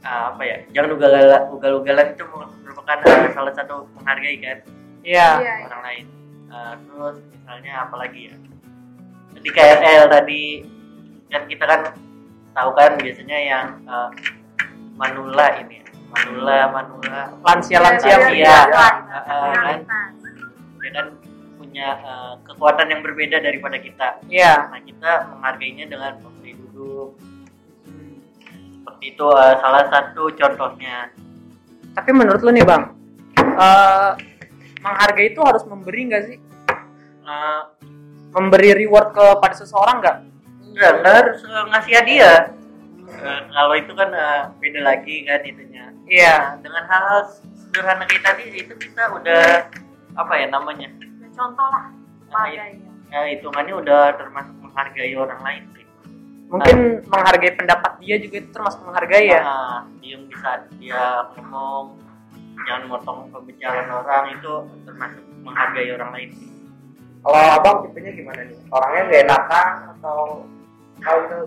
uh, 0.05 0.33
apa 0.35 0.41
ya 0.43 0.57
jangan 0.73 0.89
ugal 0.97 1.13
ugal-ugalan 1.57 2.07
itu 2.13 2.23
merupakan 2.65 2.97
uh, 3.05 3.29
salah 3.33 3.53
satu 3.53 3.85
menghargai 3.99 4.37
kan 4.41 4.57
iya 5.01 5.29
Iya. 5.41 5.55
orang 5.69 5.83
lain 5.85 6.05
Uh, 6.51 6.75
terus 6.83 7.15
misalnya 7.31 7.87
apalagi 7.87 8.27
ya 8.27 8.35
di 9.39 9.49
KRL 9.55 10.11
tadi 10.11 10.67
kan 11.31 11.47
kita 11.47 11.63
kan 11.63 11.95
tahu 12.51 12.75
kan 12.75 12.99
biasanya 12.99 13.37
yang 13.39 13.65
uh, 13.87 14.11
manula 14.99 15.47
ini 15.63 15.79
ya. 15.79 15.85
manula 16.11 16.59
manula 16.75 17.31
lansia 17.39 17.79
lansia 17.79 18.19
Iya, 18.19 18.19
iya 18.19 18.27
iya. 18.35 18.57
iya. 18.67 18.83
Uh, 19.07 19.15
uh, 19.15 19.51
kan 19.63 19.79
dia 20.83 20.91
kan 20.91 21.07
punya 21.55 21.87
uh, 22.03 22.33
kekuatan 22.43 22.87
yang 22.91 22.99
berbeda 22.99 23.39
daripada 23.39 23.79
kita 23.79 24.19
iya 24.27 24.67
nah 24.67 24.83
kita 24.83 25.11
menghargainya 25.31 25.87
dengan 25.87 26.19
itu 29.01 29.25
uh, 29.25 29.57
salah 29.57 29.89
satu 29.89 30.29
contohnya. 30.33 31.09
Tapi 31.91 32.09
menurut 32.15 32.39
lu 32.39 32.55
nih 32.55 32.63
bang 32.63 32.87
eh, 33.35 34.11
menghargai 34.79 35.35
itu 35.35 35.41
harus 35.43 35.65
memberi 35.67 36.07
nggak 36.07 36.23
sih? 36.29 36.37
Uh, 37.21 37.67
memberi 38.31 38.73
reward 38.73 39.11
kepada 39.11 39.53
seseorang 39.57 39.99
nggak? 39.99 40.17
Enggak 40.71 40.91
enggak 41.01 41.13
harus 41.19 41.39
uh, 41.45 41.65
ngasih 41.67 41.93
hadiah. 41.99 42.39
Uh, 43.11 43.41
kalau 43.51 43.75
itu 43.75 43.91
kan 43.91 44.09
uh, 44.15 44.41
beda 44.57 44.79
lagi 44.81 45.27
kan 45.27 45.41
itunya. 45.43 45.85
Iya. 46.07 46.35
Nah, 46.39 46.55
dengan 46.63 46.83
hal-hal 46.87 47.21
sederhana 47.59 48.03
kayak 48.07 48.23
tadi 48.23 48.43
itu 48.55 48.73
kita 48.79 49.03
udah 49.11 49.67
apa 50.15 50.33
ya 50.39 50.47
namanya? 50.47 50.87
Contoh 51.35 51.67
lah 51.67 51.91
Nah, 52.31 52.47
ya 52.47 53.27
hitungannya 53.27 53.75
udah 53.75 54.15
termasuk 54.15 54.55
menghargai 54.63 55.11
orang 55.19 55.41
lain 55.43 55.63
mungkin 56.51 56.77
menghargai 57.07 57.55
pendapat 57.55 57.91
dia 57.97 58.19
juga 58.19 58.35
itu 58.37 58.49
termasuk 58.51 58.83
menghargai 58.83 59.25
ya? 59.25 59.41
Nah, 59.41 59.79
yang 60.03 60.27
bisa 60.27 60.67
dia 60.75 61.03
ngomong 61.31 61.95
jangan 62.61 62.83
motong 62.87 63.19
pembicaraan 63.31 63.87
orang 63.89 64.35
itu 64.35 64.53
termasuk 64.83 65.23
menghargai 65.41 65.89
orang 65.91 66.11
lain. 66.11 66.29
Kalau 67.21 67.41
abang 67.55 67.77
tipenya 67.85 68.11
gimana 68.11 68.41
nih? 68.43 68.57
Orangnya 68.67 69.01
gak 69.07 69.21
enakan 69.23 69.67
atau 69.95 70.19
kalau 70.99 71.21
itu? 71.23 71.39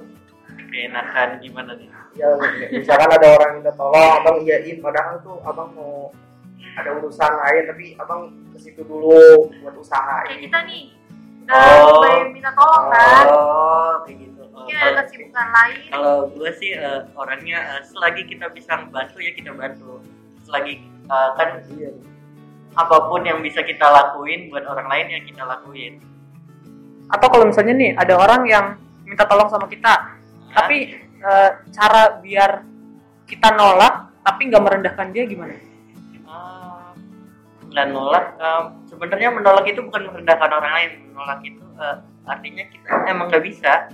Keenakan 0.71 1.29
gimana 1.39 1.71
nih? 1.75 1.89
Ya 2.15 2.31
misalkan 2.71 3.11
ada 3.11 3.27
orang 3.29 3.49
yang 3.51 3.59
minta 3.61 3.73
tolong 3.75 4.11
abang 4.15 4.37
iyain. 4.41 4.79
Padahal 4.79 5.19
tuh 5.21 5.43
abang 5.43 5.71
mau 5.75 6.15
ada 6.75 6.91
urusan 6.95 7.33
lain 7.39 7.63
tapi 7.69 7.85
abang 7.95 8.21
ke 8.51 8.59
situ 8.59 8.83
dulu 8.83 9.47
buat 9.63 9.75
usaha 9.75 10.23
Kayak 10.27 10.41
kita 10.47 10.59
nih 10.65 10.83
udah 11.45 11.61
Oh. 11.85 12.25
minta 12.33 12.51
tolong 12.51 12.85
kan. 12.89 13.25
oh 13.29 13.93
kayak 14.03 14.17
gitu 14.27 14.44
Mungkin 14.55 14.75
ada 14.79 14.87
kalau- 14.87 15.03
kesibukan 15.03 15.47
lain. 15.51 15.79
kalau 15.91 16.17
gue 16.31 16.51
sih 16.57 16.71
eh, 16.73 17.01
orangnya 17.19 17.59
eh, 17.75 17.83
selagi 17.85 18.23
kita 18.25 18.47
bisa 18.55 18.73
bantu 18.87 19.19
ya 19.19 19.33
kita 19.35 19.51
bantu. 19.51 19.99
Selagi 20.47 20.75
eh, 20.87 21.31
kan 21.35 21.49
iya 21.75 21.91
apa 22.75 23.07
pun 23.07 23.23
yang 23.23 23.39
bisa 23.39 23.63
kita 23.63 23.87
lakuin 23.87 24.51
buat 24.51 24.67
orang 24.67 24.87
lain 24.91 25.07
ya 25.11 25.21
kita 25.23 25.43
lakuin. 25.43 26.03
Atau 27.11 27.27
kalau 27.31 27.47
misalnya 27.47 27.75
nih 27.75 27.91
ada 27.95 28.15
orang 28.19 28.43
yang 28.47 28.67
minta 29.05 29.27
tolong 29.29 29.47
sama 29.47 29.67
kita 29.67 30.17
tapi 30.55 30.97
eh, 31.19 31.51
cara 31.75 32.19
biar 32.23 32.63
kita 33.27 33.49
nolak 33.55 34.15
tapi 34.23 34.49
nggak 34.49 34.63
merendahkan 34.63 35.11
dia 35.13 35.27
gimana? 35.27 35.55
Ah, 36.25 36.95
nggak 37.69 37.87
nolak 37.91 38.25
eh, 38.39 38.63
sebenarnya 38.87 39.29
menolak 39.35 39.67
itu 39.67 39.83
bukan 39.83 40.15
merendahkan 40.15 40.51
orang 40.51 40.73
lain 40.79 40.91
menolak 41.11 41.41
itu 41.43 41.63
eh, 41.79 41.97
artinya 42.25 42.65
kita 42.71 42.89
emang 43.07 43.27
nggak 43.31 43.45
bisa 43.45 43.91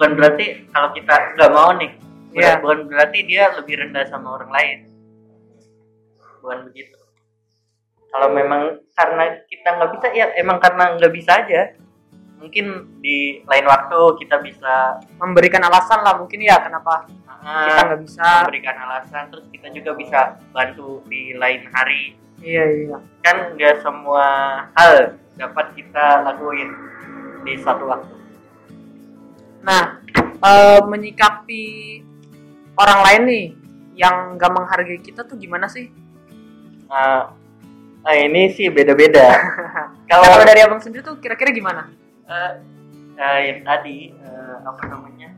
bukan 0.00 0.16
berarti 0.16 0.64
kalau 0.72 0.96
kita 0.96 1.12
nggak 1.36 1.52
mau 1.52 1.76
nih 1.76 1.92
bukan, 2.32 2.40
Iya. 2.40 2.56
bukan 2.64 2.78
berarti 2.88 3.18
dia 3.28 3.52
lebih 3.52 3.84
rendah 3.84 4.08
sama 4.08 4.32
orang 4.40 4.48
lain. 4.48 4.78
Bukan 6.40 6.58
begitu. 6.72 6.96
Kalau 8.08 8.32
memang 8.32 8.80
karena 8.96 9.44
kita 9.44 9.68
nggak 9.76 9.90
bisa 10.00 10.06
ya 10.16 10.32
emang 10.40 10.56
karena 10.56 10.96
nggak 10.96 11.12
bisa 11.12 11.44
aja. 11.44 11.76
Mungkin 12.40 12.96
di 13.04 13.44
lain 13.44 13.66
waktu 13.68 14.00
kita 14.24 14.40
bisa 14.40 15.04
memberikan 15.20 15.60
alasan 15.68 16.00
lah 16.00 16.16
mungkin 16.16 16.40
ya 16.40 16.56
kenapa 16.64 17.04
ah, 17.28 17.68
kita 17.68 17.80
nggak 17.92 18.00
bisa. 18.00 18.24
memberikan 18.48 18.76
alasan 18.80 19.28
terus 19.28 19.44
kita 19.52 19.68
juga 19.68 19.92
bisa 20.00 20.20
bantu 20.56 21.04
di 21.12 21.36
lain 21.36 21.68
hari. 21.76 22.16
Iya 22.40 22.64
iya. 22.88 22.96
Kan 23.20 23.52
nggak 23.52 23.84
semua 23.84 24.24
hal 24.72 25.20
dapat 25.36 25.76
kita 25.76 26.24
lakuin 26.24 26.72
di 27.44 27.60
satu 27.60 27.84
waktu 27.84 28.19
nah 29.60 30.00
eh, 30.40 30.80
menyikapi 30.84 31.64
orang 32.76 33.00
lain 33.04 33.22
nih 33.28 33.46
yang 34.00 34.40
nggak 34.40 34.52
menghargai 34.52 35.00
kita 35.04 35.28
tuh 35.28 35.36
gimana 35.36 35.68
sih? 35.68 35.92
Nah, 36.88 37.36
nah 38.00 38.14
ini 38.16 38.48
sih 38.56 38.72
beda-beda. 38.72 39.28
Kalau 40.10 40.40
dari 40.42 40.64
abang 40.64 40.80
sendiri 40.80 41.04
tuh 41.04 41.20
kira-kira 41.20 41.52
gimana? 41.52 41.92
Eh, 42.24 42.52
eh, 43.20 43.38
yang 43.52 43.60
tadi 43.62 44.08
eh, 44.16 44.56
apa 44.64 44.82
namanya 44.88 45.28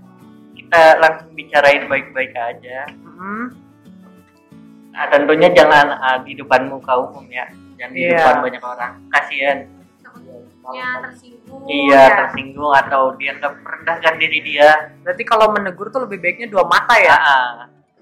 kita 0.55 1.03
langsung 1.03 1.35
bicarain 1.35 1.85
baik-baik 1.91 2.33
aja. 2.33 2.87
Mhm. 2.89 3.45
nah, 4.93 5.09
tentunya 5.09 5.49
jangan 5.57 5.89
ah, 6.05 6.21
di 6.21 6.37
depan 6.37 6.69
muka 6.69 6.93
umum 7.01 7.25
ya. 7.33 7.49
Jangan 7.81 7.97
di 7.97 8.01
Iya. 8.07 8.13
depan 8.21 8.37
banyak 8.45 8.63
orang. 8.63 8.93
Kasihan. 9.09 9.59
Takutnya 10.05 10.87
tersinggung 11.01 11.42
iya 11.69 12.03
ya. 12.09 12.15
tersinggung 12.25 12.73
atau 12.75 13.15
dianggap 13.17 13.53
merendahkan 13.61 14.15
diri 14.19 14.39
dia 14.43 14.71
Berarti 15.03 15.23
kalau 15.23 15.53
menegur 15.53 15.89
tuh 15.89 16.05
lebih 16.07 16.19
baiknya 16.19 16.49
dua 16.51 16.65
mata 16.67 16.95
ya. 16.99 17.17
ah 17.17 17.53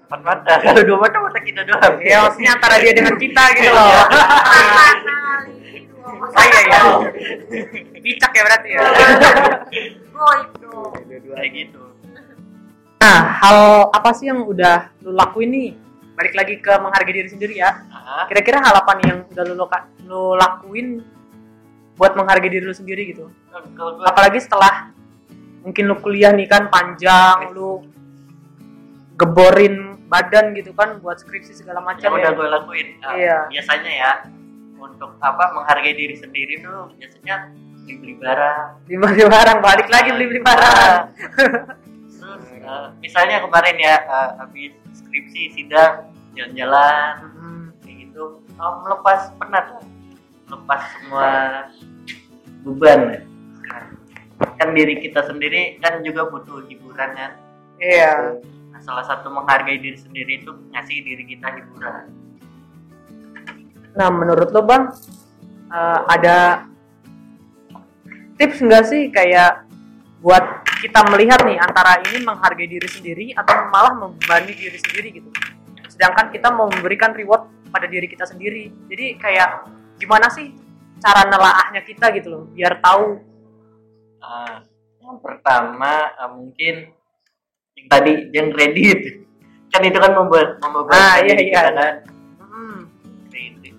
empat 0.07 0.21
mata 0.27 0.53
kalau 0.65 0.83
dua 0.83 0.97
mata 0.99 1.17
mata 1.23 1.39
kita 1.39 1.61
doang 1.63 1.95
Iya, 2.03 2.17
maksudnya 2.27 2.51
antara 2.59 2.75
dia 2.83 2.91
dengan 2.91 3.15
kita 3.15 3.43
gitu 3.55 3.69
loh. 3.71 3.87
Mata. 3.87 5.15
Saya 6.35 6.59
ya. 6.67 6.81
Bicak 8.01 8.31
ya 8.31 8.43
berarti 8.43 8.69
ya. 8.71 8.81
Goib 10.11 10.49
dong. 10.61 10.91
kayak 11.35 11.51
gitu 11.55 11.81
Nah, 13.01 13.17
hal 13.41 13.89
apa 13.89 14.13
sih 14.13 14.29
yang 14.29 14.45
udah 14.45 14.93
lu 15.01 15.17
lakuin 15.17 15.49
nih? 15.49 15.69
Balik 16.13 16.37
lagi 16.37 16.55
ke 16.61 16.69
menghargai 16.77 17.17
diri 17.17 17.29
sendiri 17.33 17.57
ya. 17.57 17.81
Ah, 17.89 18.29
Kira-kira 18.29 18.61
hal 18.61 18.77
apa 18.77 18.93
nih 19.01 19.05
yang 19.09 19.19
udah 19.25 19.43
lu, 19.49 19.53
lu 20.05 20.23
lakuin 20.37 21.01
buat 22.01 22.17
menghargai 22.17 22.49
diri 22.49 22.65
lu 22.65 22.73
sendiri 22.73 23.13
gitu? 23.13 23.29
Apalagi 24.01 24.41
setelah 24.41 24.89
mungkin 25.61 25.85
lu 25.85 25.95
kuliah 25.95 26.33
nih 26.33 26.49
kan 26.49 26.65
panjang, 26.67 27.53
lu 27.53 27.85
geborin 29.13 29.75
badan 30.07 30.51
gitu 30.51 30.73
kan 30.73 30.97
buat 30.97 31.15
skripsi 31.15 31.53
segala 31.55 31.79
macam 31.79 32.09
yang 32.09 32.17
udah 32.17 32.25
ya. 32.25 32.35
gue 32.35 32.47
lakuin 32.49 32.87
Ah, 32.99 33.13
Iya. 33.13 33.37
biasanya 33.47 33.91
ya 33.93 34.11
untuk 34.75 35.13
apa 35.21 35.53
menghargai 35.53 35.93
diri 35.93 36.17
sendiri 36.17 36.59
tuh 36.59 36.89
biasanya 36.97 37.53
beli 37.79 37.93
beli 37.95 38.13
barang 38.17 38.67
Beli 38.83 38.97
barang, 39.23 39.57
balik 39.61 39.87
lagi 39.87 40.09
beli-beli 40.09 40.41
barang. 40.41 40.99
terus 42.11 42.43
eh, 42.65 42.85
misalnya 42.99 43.39
kemarin 43.39 43.77
ya 43.77 43.95
eh, 44.01 44.29
habis 44.37 44.73
skripsi 44.91 45.41
sidang 45.53 46.09
jalan-jalan 46.33 47.29
Hmm. 47.31 47.65
kayak 47.79 47.95
gitu 48.03 48.23
oh, 48.51 48.73
melepas 48.81 49.31
penat 49.37 49.65
lah. 50.51 50.59
melepas 50.59 50.81
semua 50.99 51.29
beban 52.67 52.99
ya. 53.07 53.19
kan 54.59 54.69
diri 54.75 54.99
kita 54.99 55.23
sendiri 55.25 55.79
kan 55.79 56.03
juga 56.03 56.27
butuh 56.27 56.67
hiburan 56.67 57.11
kan 57.15 57.31
Iya. 57.81 58.37
nah, 58.69 58.81
salah 58.83 59.05
satu 59.07 59.31
menghargai 59.31 59.79
diri 59.79 59.97
sendiri 59.97 60.43
itu 60.43 60.51
ngasih 60.69 60.97
diri 61.01 61.23
kita 61.25 61.47
hiburan 61.55 62.21
Nah, 63.91 64.07
menurut 64.07 64.55
lo 64.55 64.63
bang, 64.63 64.87
eh, 65.67 65.99
ada 66.07 66.63
tips 68.39 68.63
nggak 68.63 68.83
sih 68.87 69.11
kayak 69.11 69.67
buat 70.23 70.63
kita 70.79 71.01
melihat 71.11 71.43
nih 71.43 71.57
antara 71.59 71.99
ini 72.07 72.23
menghargai 72.23 72.69
diri 72.69 72.87
sendiri 72.87 73.25
atau 73.35 73.67
malah 73.69 73.93
membebani 73.97 74.53
diri 74.53 74.77
sendiri 74.79 75.09
gitu. 75.19 75.29
Sedangkan 75.89 76.31
kita 76.31 76.49
mau 76.53 76.69
memberikan 76.71 77.11
reward 77.13 77.49
pada 77.69 77.85
diri 77.89 78.07
kita 78.07 78.25
sendiri. 78.25 78.69
Jadi 78.87 79.17
kayak 79.19 79.65
gimana 80.01 80.25
sih 80.33 80.49
cara 80.97 81.29
nelaahnya 81.29 81.85
kita 81.85 82.09
gitu 82.17 82.27
loh, 82.33 82.43
biar 82.49 82.81
tahu. 82.81 83.21
Ah, 84.21 84.65
yang 85.01 85.17
pertama 85.21 86.09
eh, 86.13 86.29
mungkin 86.33 86.75
yang 87.77 87.87
tadi 87.89 88.11
yang 88.33 88.49
kredit 88.53 88.99
kan 89.71 89.81
itu 89.81 89.97
kan 89.97 90.11
membuat 90.13 90.57
membebankan 90.59 90.97
Ah, 90.99 91.17
iya, 91.23 91.33
iya. 91.37 91.41
kita 91.41 91.71
kan 91.73 91.93
Hmm, 92.41 92.77
kredit. 93.29 93.73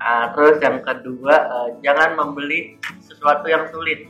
Ah, 0.00 0.32
terus 0.32 0.56
yang 0.60 0.80
kedua 0.80 1.34
jangan 1.80 2.16
membeli 2.16 2.76
sesuatu 3.04 3.48
yang 3.48 3.68
sulit. 3.72 4.08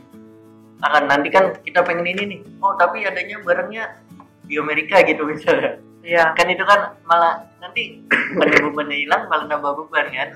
Akan 0.79 1.11
nanti 1.11 1.27
kan 1.27 1.59
kita 1.63 1.83
pengen 1.83 2.07
ini 2.07 2.23
nih. 2.35 2.39
Oh 2.63 2.71
tapi 2.75 3.03
adanya 3.03 3.39
barangnya 3.43 3.99
di 4.47 4.55
Amerika 4.55 5.03
gitu 5.03 5.27
misalnya. 5.27 5.79
Iya. 6.09 6.23
Kan 6.33 6.47
itu 6.49 6.63
kan 6.65 6.79
malah 7.05 7.45
nanti 7.61 8.01
bukan 8.33 8.73
bebannya 8.73 8.97
hilang 9.05 9.21
malah 9.29 9.45
nambah 9.45 9.71
beban 9.85 10.07
kan. 10.09 10.29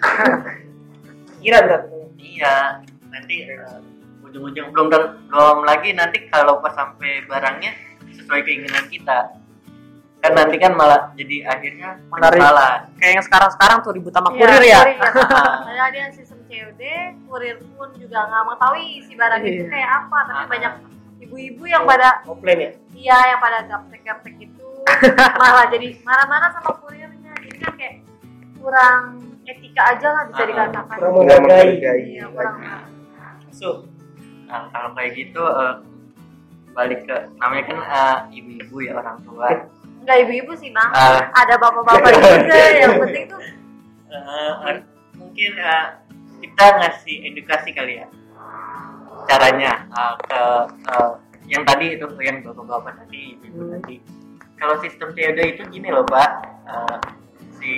Kira 1.42 1.58
nggak? 1.60 1.82
Iya, 2.16 2.56
nanti 3.10 3.36
eh, 3.46 3.80
ujung-ujung 4.24 4.72
belum 4.72 4.88
belum 5.28 5.58
lagi 5.66 5.92
nanti 5.92 6.30
kalau 6.30 6.62
pas 6.62 6.72
sampai 6.74 7.26
barangnya 7.26 7.74
sesuai 8.14 8.42
keinginan 8.42 8.86
kita. 8.88 9.34
Kan 10.24 10.40
nanti 10.40 10.56
kan 10.56 10.72
malah 10.72 11.12
jadi 11.20 11.44
akhirnya 11.44 12.00
Menarik. 12.08 12.40
Kayak 12.96 13.12
yang 13.20 13.26
sekarang-sekarang 13.28 13.78
tuh 13.84 13.92
ribut 13.92 14.16
sama 14.16 14.32
Iya, 14.32 14.40
kurir 14.40 14.64
ya. 14.64 14.80
kurir 14.80 14.98
Padahal 15.68 15.90
dia 15.92 16.06
sistem 16.16 16.40
COD, 16.48 16.82
kurir 17.28 17.56
pun 17.76 17.92
juga 18.00 18.24
nggak 18.32 18.44
mengetahui 18.48 19.04
isi 19.04 19.14
barang 19.20 19.42
itu 19.44 19.64
Iya. 19.68 19.72
kayak 19.74 19.90
apa. 20.00 20.18
Tapi 20.24 20.40
Ah. 20.40 20.48
banyak 20.48 20.74
ibu-ibu 21.28 21.64
yang 21.68 21.84
pada 21.84 22.24
Offline 22.24 22.60
ya? 22.60 22.72
iya 22.94 23.18
yang 23.36 23.40
pada 23.40 23.64
gaptek-gaptek 23.64 24.36
itu 24.40 24.63
malah 25.36 25.66
jadi 25.70 25.88
marah-marah 26.02 26.50
sama 26.54 26.72
kurirnya. 26.80 27.34
Jadi 27.40 27.58
kan 27.60 27.74
kayak 27.76 27.96
kurang 28.58 29.02
etika 29.44 29.82
aja 29.92 30.08
lah 30.10 30.24
bisa 30.28 30.42
Ah, 30.42 30.48
dikatakan. 30.48 30.96
Kurang 30.98 31.14
menghargai. 31.44 32.02
Iya, 32.16 32.26
kurang. 32.32 32.56
So, 33.52 33.88
nah, 34.46 34.68
kalau 34.70 34.92
kayak 34.94 35.12
gitu 35.14 35.44
eh, 35.44 35.74
balik 36.74 37.06
ke 37.06 37.16
namanya 37.38 37.64
kan 37.68 37.78
eh, 37.80 38.18
ibu-ibu 38.34 38.76
ya 38.82 38.98
orang 38.98 39.18
tua. 39.22 39.48
Enggak 40.04 40.18
ibu-ibu 40.28 40.52
sih 40.58 40.70
bang, 40.70 40.90
Ah. 40.92 41.32
ada 41.32 41.56
bapak-bapak 41.56 42.12
juga. 42.12 42.56
Yang 42.84 42.94
penting 43.00 43.26
tuh 43.28 43.42
Eh, 44.14 44.22
eh, 44.70 44.76
mungkin 45.18 45.52
eh, 45.58 45.88
kita 46.38 46.66
ngasih 46.78 47.16
edukasi 47.26 47.74
kali 47.74 47.98
ya 47.98 48.06
caranya 49.26 49.88
eh, 49.90 50.14
ke 50.22 50.42
eh, 50.86 51.12
yang 51.46 51.64
tadi 51.64 51.98
itu 51.98 52.06
yang 52.20 52.38
bapak-bapak 52.42 52.94
tadi 53.00 53.42
ibu 53.42 53.58
Hmm. 53.64 53.74
tadi 53.74 53.96
kalau 54.64 54.76
sistem 54.80 55.12
COD 55.12 55.40
itu 55.52 55.64
gini 55.70 55.92
loh 55.92 56.08
pak 56.08 56.32
Eh, 56.64 56.98
si 57.60 57.74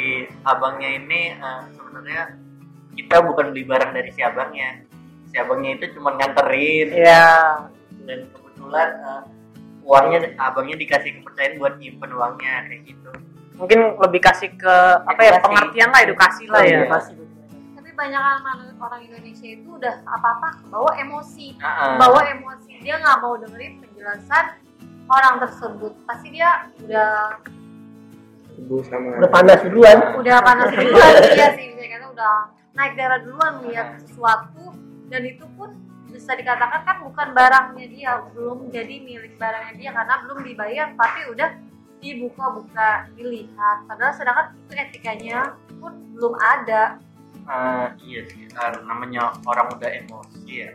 abangnya 0.46 0.86
ini 0.94 1.34
eh, 1.34 1.62
sebenarnya 1.74 2.38
kita 2.94 3.18
bukan 3.26 3.50
beli 3.50 3.66
barang 3.66 3.92
dari 3.92 4.14
si 4.14 4.22
abangnya 4.22 4.86
si 5.26 5.42
abangnya 5.42 5.74
itu 5.74 5.98
cuma 5.98 6.14
nganterin 6.14 6.94
Iya. 6.94 7.66
dan 8.06 8.30
kebetulan 8.30 8.88
eh, 8.94 9.22
uangnya 9.82 10.38
abangnya 10.38 10.78
dikasih 10.78 11.18
kepercayaan 11.18 11.58
buat 11.58 11.82
nyimpen 11.82 12.14
uangnya 12.14 12.70
kayak 12.70 12.82
gitu 12.86 13.12
Mungkin 13.56 13.80
lebih 13.98 14.20
kasih 14.20 14.52
ke 14.54 14.76
apa 15.02 15.22
ya 15.24 15.40
pengertian 15.40 15.88
lah 15.90 16.04
edukasi 16.04 16.44
lah 16.46 16.60
ya. 16.62 16.84
Edukasi. 16.84 17.16
tapi 17.72 17.90
banyak 17.96 18.20
orang 18.20 18.44
orang 18.76 19.02
Indonesia 19.02 19.48
itu 19.48 19.70
udah 19.72 20.04
apa-apa 20.04 20.60
bawa 20.68 20.92
emosi. 21.00 21.56
Ah, 21.58 21.96
ah. 21.96 21.96
bawa 21.96 22.22
emosi 22.36 22.84
dia 22.84 23.00
nggak 23.00 23.18
mau 23.18 23.40
dengerin 23.40 23.80
penjelasan 23.80 24.46
orang 25.08 25.36
tersebut 25.40 25.94
pasti 26.04 26.28
dia 26.32 26.50
udah 26.80 27.40
Ibu 28.56 28.80
sama. 28.88 29.20
Udah 29.20 29.30
panas 29.30 29.60
duluan. 29.62 29.98
udah 30.16 30.38
panas 30.40 30.72
duluan 30.72 31.12
dia 31.28 31.48
sih 31.60 31.66
bisa 31.70 31.86
kata 31.90 32.06
udah 32.10 32.36
naik 32.72 32.96
darah 32.96 33.20
duluan 33.20 33.60
melihat 33.60 34.00
sesuatu 34.00 34.72
dan 35.08 35.22
itu 35.24 35.44
pun 35.54 35.76
bisa 36.08 36.32
dikatakan 36.32 36.82
kan 36.82 36.98
bukan 37.04 37.36
barangnya 37.36 37.86
dia 37.86 38.12
belum 38.32 38.72
jadi 38.72 38.96
milik 38.98 39.36
barangnya 39.36 39.74
dia 39.76 39.92
karena 39.92 40.16
belum 40.24 40.40
dibayar 40.42 40.88
tapi 40.96 41.22
udah 41.28 41.50
dibuka-buka 42.00 42.90
dilihat 43.14 43.78
padahal 43.84 44.14
sedangkan 44.14 44.48
itu 44.56 44.74
etikanya 44.74 45.40
pun 45.76 45.92
belum 46.12 46.34
ada 46.36 47.00
Ah, 47.46 47.94
iya 48.02 48.26
sih, 48.26 48.50
Ah, 48.58 48.74
namanya 48.82 49.30
orang 49.46 49.70
udah 49.70 49.86
emosi 49.86 50.66
ya. 50.66 50.74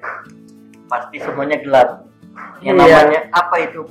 Pasti 0.86 1.18
semuanya 1.18 1.58
gelap. 1.58 2.06
Yang 2.62 2.78
Iya. 2.78 2.94
namanya 2.94 3.20
apa 3.34 3.54
itu 3.58 3.82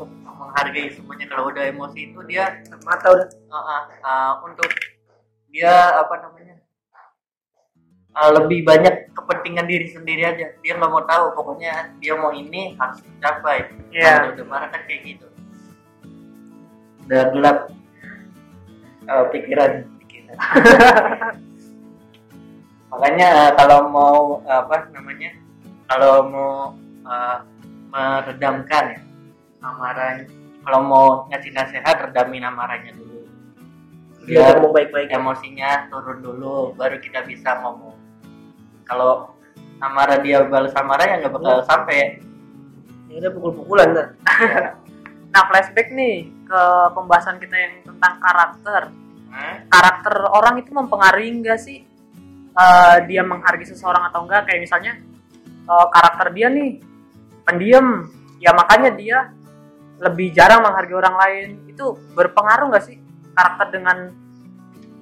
menghargai 0.49 0.89
semuanya 0.97 1.25
kalau 1.29 1.53
udah 1.53 1.63
emosi 1.69 2.09
itu 2.09 2.19
dia 2.25 2.65
Mata 2.81 3.07
udah. 3.13 3.27
ah, 3.53 3.57
ah, 3.57 3.81
ah, 4.01 4.31
untuk 4.41 4.65
dia 5.53 5.69
apa 6.01 6.25
namanya 6.25 6.57
ah, 8.17 8.29
lebih 8.33 8.65
banyak 8.65 9.13
kepentingan 9.13 9.69
diri 9.69 9.87
sendiri 9.93 10.25
aja. 10.25 10.57
Dia 10.65 10.73
nggak 10.73 10.89
mau 10.89 11.05
tahu, 11.05 11.37
pokoknya 11.37 11.93
dia 12.01 12.17
mau 12.17 12.33
ini 12.33 12.73
harus 12.81 12.97
dicapai. 13.05 13.69
Iya. 13.93 14.25
Kalau 14.25 14.33
udah 14.33 14.45
marah 14.49 14.69
kan 14.73 14.81
kayak 14.89 15.01
gitu. 15.05 15.27
Udah 17.05 17.21
gelap 17.29 17.57
ah, 19.05 19.25
pikiran. 19.29 19.85
pikiran. 20.01 20.37
makanya 22.89 23.27
eh, 23.29 23.51
kalau 23.53 23.79
mau 23.87 24.41
eh, 24.43 24.59
apa 24.65 24.89
namanya 24.89 25.29
kalau 25.85 26.25
mau 26.25 26.53
eh, 27.05 27.37
meredamkan 27.93 28.85
ya 28.97 28.99
amarah 29.61 30.25
kalau 30.65 30.79
mau 30.83 31.05
ngasih 31.29 31.51
nasihat 31.51 31.95
redamin 32.09 32.45
amarahnya 32.45 32.93
dulu 32.93 33.23
Dia 34.27 34.45
biar 34.45 34.61
mau 34.61 34.71
baik-baik. 34.75 35.09
emosinya 35.15 35.87
turun 35.89 36.19
dulu 36.21 36.75
baru 36.75 36.99
kita 36.99 37.23
bisa 37.25 37.57
ngomong 37.63 37.95
kalau 38.83 39.33
amarah 39.79 40.19
dia 40.19 40.43
balas 40.43 40.75
amarah 40.75 41.05
ya 41.07 41.15
nggak 41.23 41.33
bakal 41.33 41.63
sampai 41.65 42.19
Ya 43.09 43.25
udah 43.25 43.31
pukul-pukulan 43.33 43.89
dah. 43.89 44.07
Nah, 45.29 45.45
flashback 45.45 45.93
nih 45.93 46.25
ke 46.41 46.61
pembahasan 46.97 47.37
kita 47.37 47.53
yang 47.53 47.73
tentang 47.85 48.17
karakter. 48.17 48.81
Hah? 49.29 49.61
Karakter 49.69 50.25
orang 50.25 50.57
itu 50.57 50.73
mempengaruhi 50.73 51.37
nggak 51.37 51.59
sih 51.61 51.85
eh, 52.49 52.97
dia 53.05 53.21
menghargai 53.21 53.61
seseorang 53.61 54.09
atau 54.09 54.25
enggak? 54.25 54.49
Kayak 54.49 54.61
misalnya 54.65 54.93
eh, 55.69 55.87
karakter 55.93 56.33
dia 56.33 56.49
nih 56.49 56.81
pendiam, 57.45 58.09
ya 58.41 58.57
makanya 58.57 58.89
dia 58.97 59.17
lebih 59.99 60.31
jarang 60.31 60.63
menghargai 60.63 60.95
orang 60.95 61.15
lain. 61.19 61.47
Itu 61.67 61.99
berpengaruh 62.15 62.71
nggak 62.71 62.85
sih 62.87 62.97
karakter 63.35 63.67
dengan 63.75 63.97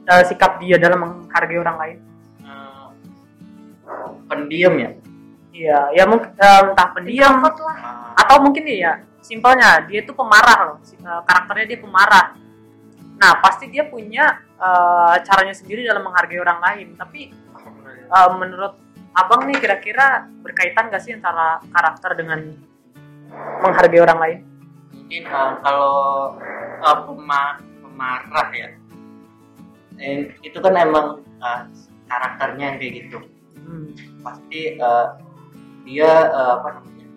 eh, 0.10 0.23
sikap 0.25 0.57
dia 0.62 0.81
dalam 0.81 0.99
menghargai 1.05 1.57
orang 1.62 1.77
lain? 1.77 1.97
Hmm, 2.41 2.89
pendiam 4.25 4.73
ya? 4.77 4.91
Iya 5.53 5.79
ya 5.93 6.03
mungkin 6.10 6.33
eh, 6.33 6.62
entah 6.73 6.88
pendiam 6.93 7.41
atau 8.17 8.36
mungkin 8.41 8.63
nih 8.65 8.77
ya 8.81 8.93
simpelnya 9.21 9.83
dia 9.89 10.05
tuh 10.05 10.13
pemarah 10.13 10.73
loh 10.73 10.77
karakternya 11.25 11.65
dia 11.77 11.79
pemarah. 11.81 12.25
Nah 13.17 13.41
pasti 13.41 13.69
dia 13.69 13.86
punya 13.86 14.41
eh, 14.57 15.15
caranya 15.21 15.53
sendiri 15.53 15.86
dalam 15.86 16.05
menghargai 16.05 16.41
orang 16.41 16.60
lain. 16.62 16.88
Tapi 16.97 17.21
eh, 18.10 18.29
menurut 18.33 18.73
abang 19.17 19.49
nih 19.49 19.57
kira-kira 19.57 20.29
berkaitan 20.45 20.93
gak 20.93 21.01
sih 21.01 21.10
antara 21.10 21.57
karakter 21.73 22.13
dengan 22.13 22.53
menghargai 23.65 24.01
orang 24.01 24.19
lain 24.21 24.57
mungkin 25.08 25.24
uh, 25.32 25.56
kalau 25.63 25.96
uh, 26.84 26.98
pema- 27.08 27.63
pemarah 27.80 28.50
ya. 28.52 28.67
Eh, 30.04 30.36
itu 30.43 30.60
kan 30.60 30.76
emang 30.76 31.24
uh, 31.39 31.63
karakternya 32.12 32.76
yang 32.76 32.78
kayak 32.78 32.93
gitu. 33.08 33.17
Hmm. 33.67 33.91
pasti 34.24 34.80
uh, 34.80 35.20
dia 35.84 36.08
uh, 36.32 36.60
apa 36.60 36.80
namanya 36.80 37.08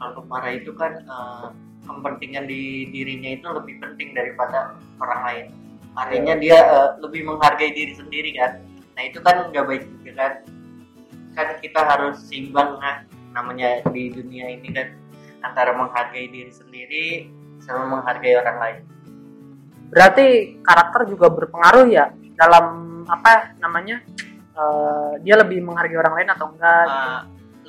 kalau 0.00 0.12
pemarah 0.20 0.52
itu 0.52 0.72
kan 0.76 0.92
uh, 1.08 1.52
kepentingan 1.84 2.44
di 2.44 2.88
dirinya 2.92 3.36
itu 3.36 3.48
lebih 3.48 3.80
penting 3.80 4.12
daripada 4.12 4.76
orang 5.00 5.20
lain. 5.24 5.46
Artinya 5.96 6.36
dia 6.36 6.60
uh, 6.60 7.00
lebih 7.00 7.24
menghargai 7.24 7.72
diri 7.72 7.96
sendiri 7.96 8.36
kan. 8.36 8.60
Nah 9.00 9.02
itu 9.08 9.16
kan 9.24 9.48
nggak 9.48 9.64
baik 9.64 9.84
juga 9.96 10.12
kan. 10.12 10.32
Kan 11.32 11.48
kita 11.64 11.80
harus 11.88 12.20
seimbang 12.28 12.76
nah 12.84 13.00
namanya 13.32 13.80
di 13.88 14.12
dunia 14.12 14.60
ini 14.60 14.68
kan 14.76 14.99
antara 15.40 15.72
menghargai 15.72 16.28
diri 16.28 16.52
sendiri 16.52 17.06
sama 17.60 17.98
menghargai 17.98 18.36
orang 18.36 18.58
lain. 18.60 18.82
Berarti 19.90 20.58
karakter 20.62 21.10
juga 21.10 21.28
berpengaruh 21.32 21.86
ya 21.90 22.14
dalam 22.38 23.02
apa 23.08 23.58
namanya 23.58 24.00
eh, 24.54 25.12
dia 25.24 25.34
lebih 25.40 25.64
menghargai 25.64 25.98
orang 25.98 26.14
lain 26.20 26.30
atau 26.30 26.46
enggak 26.52 26.84
Uh, 26.90 27.20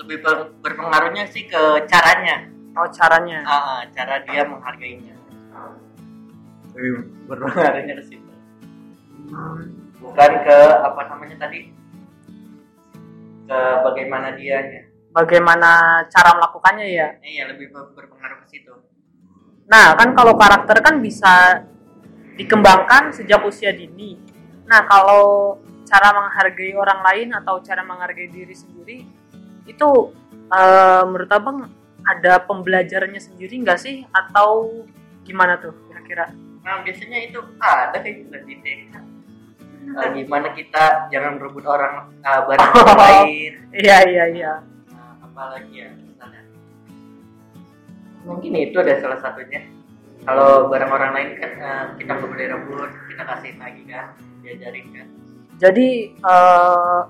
lebih 0.01 0.17
ber- 0.23 0.49
berpengaruhnya 0.61 1.29
sih 1.29 1.45
ke 1.45 1.85
caranya. 1.85 2.49
Atau 2.73 2.87
caranya. 2.95 3.39
Ah, 3.45 3.81
cara 3.91 4.23
dia 4.23 4.47
menghargainya. 4.47 5.13
Lebih 6.73 6.91
berpengaruhnya 7.27 7.93
ke 7.99 8.03
situ. 8.07 8.31
Bukan 10.01 10.31
ke 10.41 10.57
apa 10.81 11.01
namanya 11.11 11.45
tadi? 11.45 11.69
Ke 13.45 13.59
bagaimana 13.83 14.33
dianya 14.33 14.90
bagaimana 15.11 16.03
cara 16.07 16.35
melakukannya 16.35 16.87
ya 16.87 17.07
iya 17.23 17.43
lebih 17.51 17.71
ber- 17.71 17.91
berpengaruh 17.95 18.39
ke 18.43 18.47
situ 18.49 18.73
Nah, 19.71 19.95
kan 19.95 20.11
kalau 20.11 20.35
karakter 20.35 20.83
kan 20.83 20.99
bisa 20.99 21.63
dikembangkan 22.35 23.15
sejak 23.15 23.39
usia 23.47 23.71
dini. 23.71 24.19
Nah, 24.67 24.83
kalau 24.83 25.55
cara 25.87 26.11
menghargai 26.11 26.75
orang 26.75 26.99
lain 26.99 27.29
atau 27.31 27.63
cara 27.63 27.79
menghargai 27.79 28.27
diri 28.27 28.51
sendiri 28.51 29.07
itu 29.63 29.89
eh, 30.51 31.03
menurut 31.07 31.31
abang 31.31 31.71
ada 32.03 32.43
pembelajarannya 32.43 33.19
sendiri 33.23 33.63
nggak 33.63 33.79
sih 33.79 34.03
atau 34.11 34.83
gimana 35.23 35.55
tuh 35.55 35.71
kira-kira? 35.87 36.35
nah 36.61 36.83
biasanya 36.83 37.17
itu 37.25 37.39
ada 37.57 37.95
kayak 37.95 38.27
gitu 38.27 38.35
di 38.43 38.55
TK 38.59 38.93
Eh, 39.81 40.07
gimana 40.13 40.53
kita 40.53 41.09
jangan 41.09 41.41
berebut 41.41 41.65
orang 41.65 42.11
uh, 42.21 42.41
barang 42.47 42.71
orang 42.75 42.99
lain 43.01 43.51
Iya 43.73 43.97
iya 44.07 44.25
iya. 44.29 44.53
Apalagi 45.31 45.73
ya 45.73 45.87
misalnya 45.95 46.43
mungkin 48.21 48.51
itu 48.53 48.77
ada 48.77 48.99
salah 49.01 49.19
satunya. 49.19 49.63
Kalau 50.21 50.69
barang 50.69 50.91
orang 50.91 51.11
lain 51.17 51.29
kan 51.41 51.51
eh, 51.57 51.85
kita 51.97 52.11
nggak 52.13 52.29
boleh 52.29 52.45
rebut 52.45 52.89
kita 53.09 53.23
kasihin 53.25 53.57
lagi 53.57 53.81
kan 53.89 54.05
diajarin 54.43 54.85
kan. 54.93 55.07
Jadi 55.57 55.87
eh, 56.13 57.01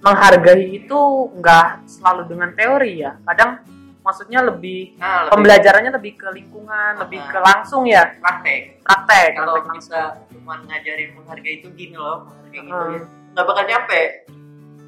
menghargai 0.00 0.64
itu 0.76 1.00
nggak 1.40 1.66
selalu 1.88 2.22
dengan 2.28 2.50
teori 2.52 2.92
ya. 3.02 3.16
Kadang 3.24 3.64
maksudnya 4.04 4.44
lebih 4.44 5.00
nah 5.00 5.24
lebih 5.26 5.32
pembelajarannya 5.32 5.90
lebih 5.96 6.12
ke 6.14 6.28
lingkungan, 6.30 6.92
lebih 7.00 7.20
ke 7.24 7.38
langsung 7.40 7.88
ya. 7.88 8.14
Praktek. 8.20 8.84
Praktek 8.84 9.28
kalau 9.34 9.54
praktek 9.58 9.70
langsung. 9.72 9.90
kita 9.96 10.02
cuma 10.30 10.54
ngajarin 10.68 11.08
menghargai 11.16 11.54
itu 11.58 11.68
gini 11.72 11.96
loh 11.96 12.28
menghargai 12.28 12.60
gitu 12.62 12.70
Hmm. 12.70 12.92
ya. 12.94 13.02
Nggak 13.34 13.44
bakal 13.48 13.64
nyampe. 13.66 14.00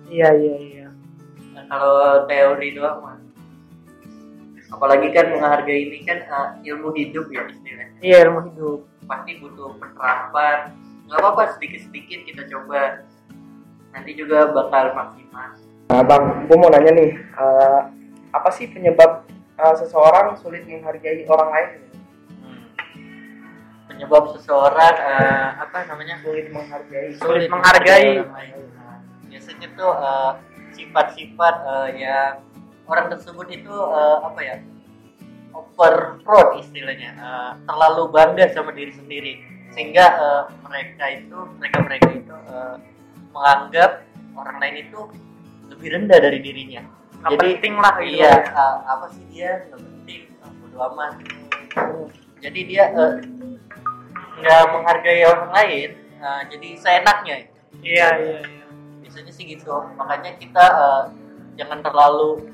Iya 0.06 0.28
iya 0.38 0.54
iya. 0.62 0.86
Kalau 1.66 1.98
teori 2.24 2.68
doang 2.72 2.98
mah 3.00 3.16
apalagi 4.66 5.09
kan 5.11 5.31
menghargai 5.31 5.79
ini 5.81 6.02
kan 6.02 6.18
eh, 6.20 6.48
ilmu 6.68 6.90
hidup 6.92 7.31
ya 7.31 7.46
istilahnya 7.46 7.87
Iya 8.00 8.26
ilmu 8.26 8.50
hidup. 8.50 8.79
pasti 9.07 9.38
butuh 9.38 9.79
penerapan 9.79 10.74
nggak 11.07 11.16
apa-apa 11.16 11.55
sedikit-sedikit 11.55 12.26
kita 12.26 12.42
coba 12.50 13.07
nanti 13.92 14.11
juga 14.12 14.50
bakal 14.50 14.90
maksimal 14.92 15.55
Nah, 15.87 16.02
Bang, 16.02 16.50
gue 16.50 16.57
mau 16.59 16.66
nanya 16.66 16.90
nih, 16.90 17.14
eh, 17.14 17.81
apa 18.29 18.50
sih 18.50 18.66
penyebab 18.66 19.22
eh, 19.55 19.74
seseorang 19.79 20.35
sulit 20.35 20.66
menghargai 20.66 21.22
orang 21.24 21.48
lain? 21.48 21.68
Hmm. 22.37 22.66
penyebab 23.87 24.35
seseorang 24.35 24.94
eh, 24.98 25.48
apa 25.57 25.87
namanya 25.87 26.18
Sulit 26.18 26.50
menghargai. 26.50 27.14
Sulit 27.14 27.46
menghargai. 27.46 28.18
orang 28.18 28.35
lain. 28.35 28.55
Nah, 28.74 28.98
biasanya 29.31 29.68
tuh 29.72 29.92
eh, 29.94 30.31
sifat-sifat 30.76 31.54
eh, 31.64 31.88
yang 32.04 32.44
orang 32.86 33.08
tersebut 33.10 33.48
itu 33.50 33.72
eh, 33.72 34.18
apa 34.20 34.40
ya 34.44 34.56
over 35.56 36.20
proud 36.20 36.60
istilahnya 36.60 37.16
eh, 37.16 37.50
terlalu 37.64 38.12
bangga 38.12 38.46
sama 38.52 38.76
diri 38.76 38.92
sendiri. 38.92 39.32
Sehingga 39.72 40.04
eh, 40.20 40.42
mereka 40.62 41.04
itu 41.08 41.38
mereka 41.56 41.78
mereka 41.82 42.08
itu 42.12 42.34
eh, 42.52 42.76
menganggap 43.32 44.04
orang 44.36 44.56
lain 44.60 44.76
itu 44.84 45.00
lebih 45.72 45.88
rendah 45.96 46.18
dari 46.20 46.38
dirinya. 46.44 46.82
Nggak 47.24 47.40
penting 47.40 47.74
lah 47.80 47.94
gitu. 48.04 48.20
iya 48.20 48.32
ya. 48.36 48.52
eh, 48.52 48.76
apa 48.84 49.06
sih 49.10 49.24
dia? 49.32 49.50
Nggak 49.72 49.80
penting 49.80 50.20
ah, 50.44 50.50
bodo 50.60 50.78
amat. 50.92 51.12
Jadi 52.44 52.60
dia 52.68 52.84
eh, 52.92 53.12
nggak 54.36 54.62
menghargai 54.68 55.24
orang 55.24 55.50
lain 55.52 55.90
eh, 56.20 56.40
jadi 56.52 56.68
seenaknya 56.76 57.36
Iya 57.84 58.08
iya 58.20 58.38
iya. 58.44 58.65
Biasanya 59.16 59.33
sih 59.33 59.48
gitu. 59.48 59.72
Makanya 59.96 60.37
kita 60.37 60.61
eh, 60.61 61.02
jangan 61.57 61.81
terlalu 61.81 62.52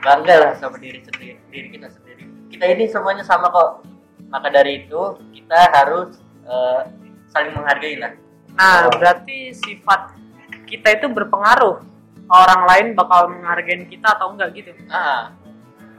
bangga 0.00 0.34
lah 0.40 0.52
sama 0.56 0.80
diri 0.80 1.04
sendiri 1.04 1.36
diri 1.52 1.68
kita 1.76 1.92
sendiri. 1.92 2.24
Kita 2.48 2.64
ini 2.72 2.88
semuanya 2.88 3.20
sama 3.20 3.52
kok. 3.52 3.84
Maka 4.32 4.48
dari 4.48 4.88
itu 4.88 5.20
kita 5.36 5.60
harus 5.76 6.16
eh, 6.48 6.80
saling 7.28 7.52
menghargai 7.52 8.00
lah. 8.00 8.16
Nah 8.56 8.88
berarti 8.88 9.52
sifat 9.52 10.16
kita 10.64 10.96
itu 10.96 11.12
berpengaruh. 11.12 11.84
Orang 12.32 12.62
lain 12.64 12.96
bakal 12.96 13.28
menghargai 13.28 13.84
kita 13.84 14.16
atau 14.16 14.32
enggak 14.32 14.56
gitu. 14.56 14.72
ah 14.88 15.36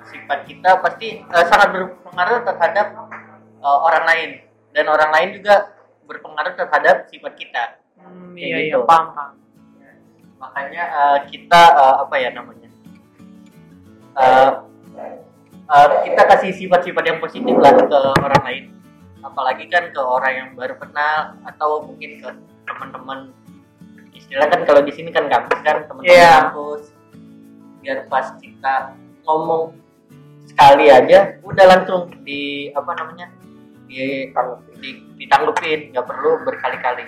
sifat 0.10 0.50
kita 0.50 0.82
pasti 0.82 1.22
eh, 1.22 1.46
sangat 1.46 1.78
berpengaruh 1.78 2.42
terhadap 2.42 2.88
eh, 3.62 3.80
orang 3.86 4.06
lain. 4.10 4.30
Dan 4.74 4.90
orang 4.90 5.14
lain 5.14 5.30
juga 5.38 5.78
berpengaruh 6.10 6.58
terhadap 6.58 7.06
sifat 7.14 7.38
kita. 7.38 7.64
Hmm, 8.02 8.34
Kayak 8.34 8.50
iya 8.50 8.58
iya 8.66 8.78
gitu. 8.82 8.88
paham 8.90 9.14
paham. 9.14 9.41
Makanya 10.42 10.84
eh, 10.90 11.20
kita 11.30 11.62
eh, 11.78 11.96
apa 12.02 12.16
ya 12.18 12.30
namanya? 12.34 12.70
Eh, 14.18 14.52
eh, 15.70 15.90
kita 16.10 16.22
kasih 16.26 16.52
sifat-sifat 16.58 17.04
yang 17.06 17.20
positif 17.22 17.54
lah 17.62 17.72
ke 17.78 17.98
orang 18.18 18.44
lain. 18.44 18.66
Apalagi 19.22 19.70
kan 19.70 19.94
ke 19.94 20.02
orang 20.02 20.34
yang 20.34 20.50
baru 20.58 20.76
kenal 20.82 21.38
atau 21.46 21.86
mungkin 21.86 22.18
ke 22.18 22.30
teman-teman. 22.66 23.30
Istilah 24.18 24.50
kan 24.50 24.66
kalau 24.66 24.82
di 24.82 24.92
sini 24.92 25.14
kan 25.14 25.30
kampus 25.30 25.60
kan 25.62 25.86
teman-teman 25.86 26.10
Iya. 26.10 26.50
kampus. 26.50 26.90
Biar 27.86 27.98
pas 28.10 28.34
kita 28.42 28.98
ngomong 29.30 29.78
sekali 30.50 30.90
aja 30.90 31.38
udah 31.46 31.66
langsung 31.70 32.10
di 32.26 32.74
apa 32.74 32.92
namanya? 32.98 33.30
Di, 33.86 34.34
di 34.82 34.90
ditanggupin. 35.22 35.94
Nggak 35.94 36.06
perlu 36.10 36.42
berkali-kali. 36.42 37.06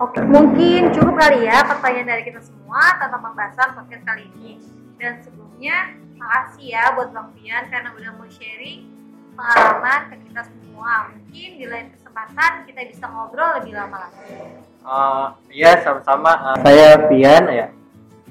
Oke, 0.00 0.18
mungkin 0.24 0.88
cukup 0.96 1.14
kali 1.20 1.44
ya 1.44 1.60
pertanyaan 1.68 2.08
dari 2.16 2.22
kita 2.24 2.40
semua 2.40 2.96
tentang 2.96 3.20
pembahasan 3.20 3.76
podcast 3.76 4.04
kali 4.08 4.24
ini. 4.32 4.56
Dan 4.96 5.20
sebelumnya, 5.20 5.92
makasih 6.16 6.66
ya 6.72 6.96
buat 6.96 7.12
Bang 7.12 7.28
Pian 7.36 7.68
karena 7.68 7.92
udah 7.92 8.10
mau 8.16 8.28
sharing 8.32 8.88
pengalaman 9.36 10.00
ke 10.08 10.16
kita 10.30 10.42
semua. 10.48 11.12
Mungkin 11.12 11.48
di 11.60 11.66
lain 11.68 11.86
kesempatan 11.92 12.52
kita 12.64 12.80
bisa 12.88 13.04
ngobrol 13.10 13.50
lebih 13.60 13.72
lama 13.76 14.08
lagi. 14.08 14.24
Eh, 14.82 15.26
iya 15.52 15.78
sama-sama. 15.84 16.32
Eh, 16.32 16.56
saya 16.64 16.88
Pian 17.06 17.44
ya 17.52 17.66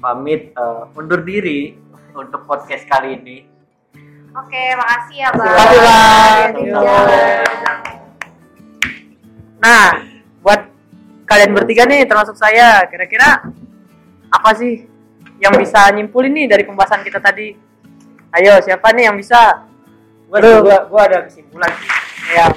pamit 0.02 0.50
eh, 0.52 0.98
undur 0.98 1.22
diri 1.22 1.78
untuk 2.12 2.42
podcast 2.44 2.84
kali 2.90 3.22
ini. 3.22 3.38
Oke, 4.32 4.62
makasih 4.74 5.16
ya 5.22 5.28
Bang. 5.30 5.46
Sama-sama. 5.46 5.96
jalan. 6.58 7.86
Nah 9.62 10.11
kalian 11.32 11.56
bertiga 11.56 11.88
nih 11.88 12.04
termasuk 12.04 12.36
saya 12.36 12.84
kira-kira 12.92 13.40
apa 14.28 14.50
sih 14.52 14.84
yang 15.40 15.56
bisa 15.56 15.88
nyimpulin 15.96 16.28
nih 16.28 16.46
dari 16.46 16.62
pembahasan 16.68 17.00
kita 17.00 17.16
tadi? 17.24 17.56
Ayo 18.36 18.60
siapa 18.60 18.92
nih 18.92 19.08
yang 19.08 19.16
bisa? 19.16 19.64
Gua, 20.28 20.40
gua, 20.60 20.78
gua 20.88 21.02
ada 21.08 21.18
kesimpulan. 21.28 21.72
Ya. 22.32 22.48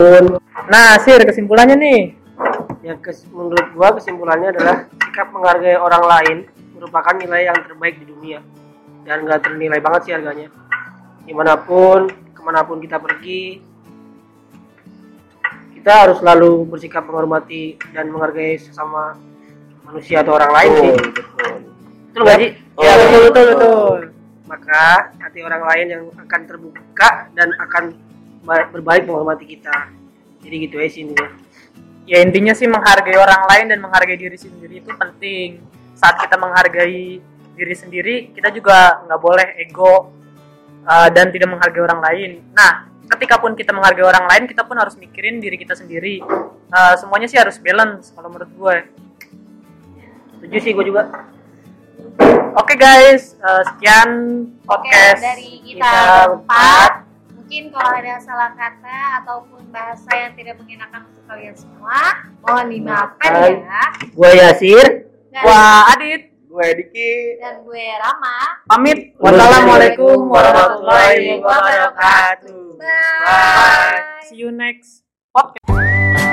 Nah, 0.71 0.95
Sir, 1.03 1.19
kesimpulannya 1.23 1.75
nih. 1.75 2.01
Ya 2.83 2.95
kes- 2.99 3.27
menurut 3.31 3.71
gua 3.75 3.95
kesimpulannya 3.95 4.55
adalah 4.55 4.88
sikap 4.91 5.31
menghargai 5.31 5.79
orang 5.79 6.03
lain 6.03 6.38
merupakan 6.75 7.15
nilai 7.15 7.47
yang 7.47 7.57
terbaik 7.63 7.99
di 7.99 8.05
dunia 8.11 8.39
dan 9.07 9.23
nggak 9.23 9.39
ternilai 9.43 9.79
banget 9.79 10.01
sih 10.07 10.13
harganya. 10.15 10.47
Di 11.25 11.33
mana 11.33 11.57
pun, 11.57 12.07
ke 12.11 12.41
mana 12.43 12.61
pun 12.63 12.77
kita 12.79 13.01
pergi, 13.01 13.59
kita 15.86 16.02
harus 16.10 16.17
selalu 16.17 16.65
bersikap 16.65 17.06
menghormati 17.06 17.78
dan 17.93 18.10
menghargai 18.10 18.58
sesama 18.58 19.13
manusia 19.86 20.26
atau 20.26 20.34
orang 20.34 20.50
lain 20.50 20.71
sih. 20.82 20.91
Betul 22.10 22.21
nggak 22.26 22.39
sih? 22.41 22.52
Ya, 22.82 22.93
betul, 22.98 23.21
betul, 23.30 23.45
betul. 23.54 24.00
Maka 24.50 25.13
hati 25.13 25.45
orang 25.45 25.62
lain 25.62 25.86
yang 25.93 26.04
akan 26.26 26.41
terbuka 26.50 27.30
dan 27.38 27.54
akan 27.62 27.93
ba- 28.41 28.65
berbalik 28.74 29.06
menghormati 29.06 29.45
kita. 29.45 29.93
Jadi 30.41 30.56
gitu 30.65 30.82
ya 30.82 30.89
sih 30.89 31.06
intinya. 31.06 31.30
ya 32.10 32.17
intinya 32.26 32.54
sih 32.58 32.65
menghargai 32.65 33.17
orang 33.21 33.45
lain 33.45 33.65
dan 33.69 33.78
menghargai 33.86 34.17
diri 34.17 34.38
sendiri 34.41 34.82
itu 34.82 34.89
penting 34.89 35.62
saat 35.93 36.17
kita 36.17 36.34
menghargai 36.38 37.21
diri 37.54 37.76
sendiri 37.78 38.34
kita 38.34 38.50
juga 38.50 39.06
nggak 39.06 39.21
boleh 39.21 39.48
ego 39.62 40.10
uh, 40.86 41.10
dan 41.10 41.34
tidak 41.34 41.50
menghargai 41.50 41.84
orang 41.84 42.02
lain 42.02 42.32
nah 42.54 42.88
ketika 43.17 43.38
pun 43.38 43.54
kita 43.54 43.74
menghargai 43.74 44.06
orang 44.06 44.26
lain 44.30 44.43
kita 44.50 44.65
pun 44.65 44.78
harus 44.78 44.98
mikirin 44.98 45.38
diri 45.38 45.58
kita 45.58 45.78
sendiri 45.78 46.21
Uh, 46.76 46.98
semuanya 47.00 47.30
sih 47.30 47.39
harus 47.39 47.56
balance 47.62 48.12
kalau 48.12 48.28
menurut 48.28 48.52
gue 48.52 48.76
Setuju 50.36 50.58
sih 50.60 50.71
gue 50.76 50.86
juga. 50.91 51.08
oke 52.52 52.74
guys 52.76 53.39
uh, 53.39 53.63
sekian 53.63 54.10
podcast 54.67 55.24
dari 55.24 55.63
kita 55.63 55.80
kita 55.80 55.93
berempat. 56.36 56.91
Mungkin 57.32 57.63
kalau 57.71 57.91
ada 57.95 58.13
salah 58.19 58.52
kata 58.60 58.98
ataupun 59.24 59.71
bahasa 59.71 60.10
yang 60.19 60.36
tidak 60.36 60.60
mengenakan 60.60 61.08
untuk 61.08 61.24
kalian 61.32 61.56
semua, 61.56 62.00
mohon 62.43 62.67
dimaafkan 62.67 63.32
ya. 63.63 63.84
Gue 64.12 64.32
Yasir. 64.36 64.88
Wah 65.45 65.95
Adit 65.95 66.35
Gue 66.55 66.71
Diki. 66.71 67.35
dan 67.43 67.67
gue 67.67 67.83
Rama. 67.99 68.63
pamit 68.63 69.11
wassalamualaikum 69.19 70.31
warahmatullahi 70.31 71.43
wabarakatuh. 71.43 72.79
wabarakatuh 72.79 72.79
Bye. 72.79 74.23
see 74.23 74.39
you 74.39 74.55
next 74.55 75.03
podcast 75.35 76.31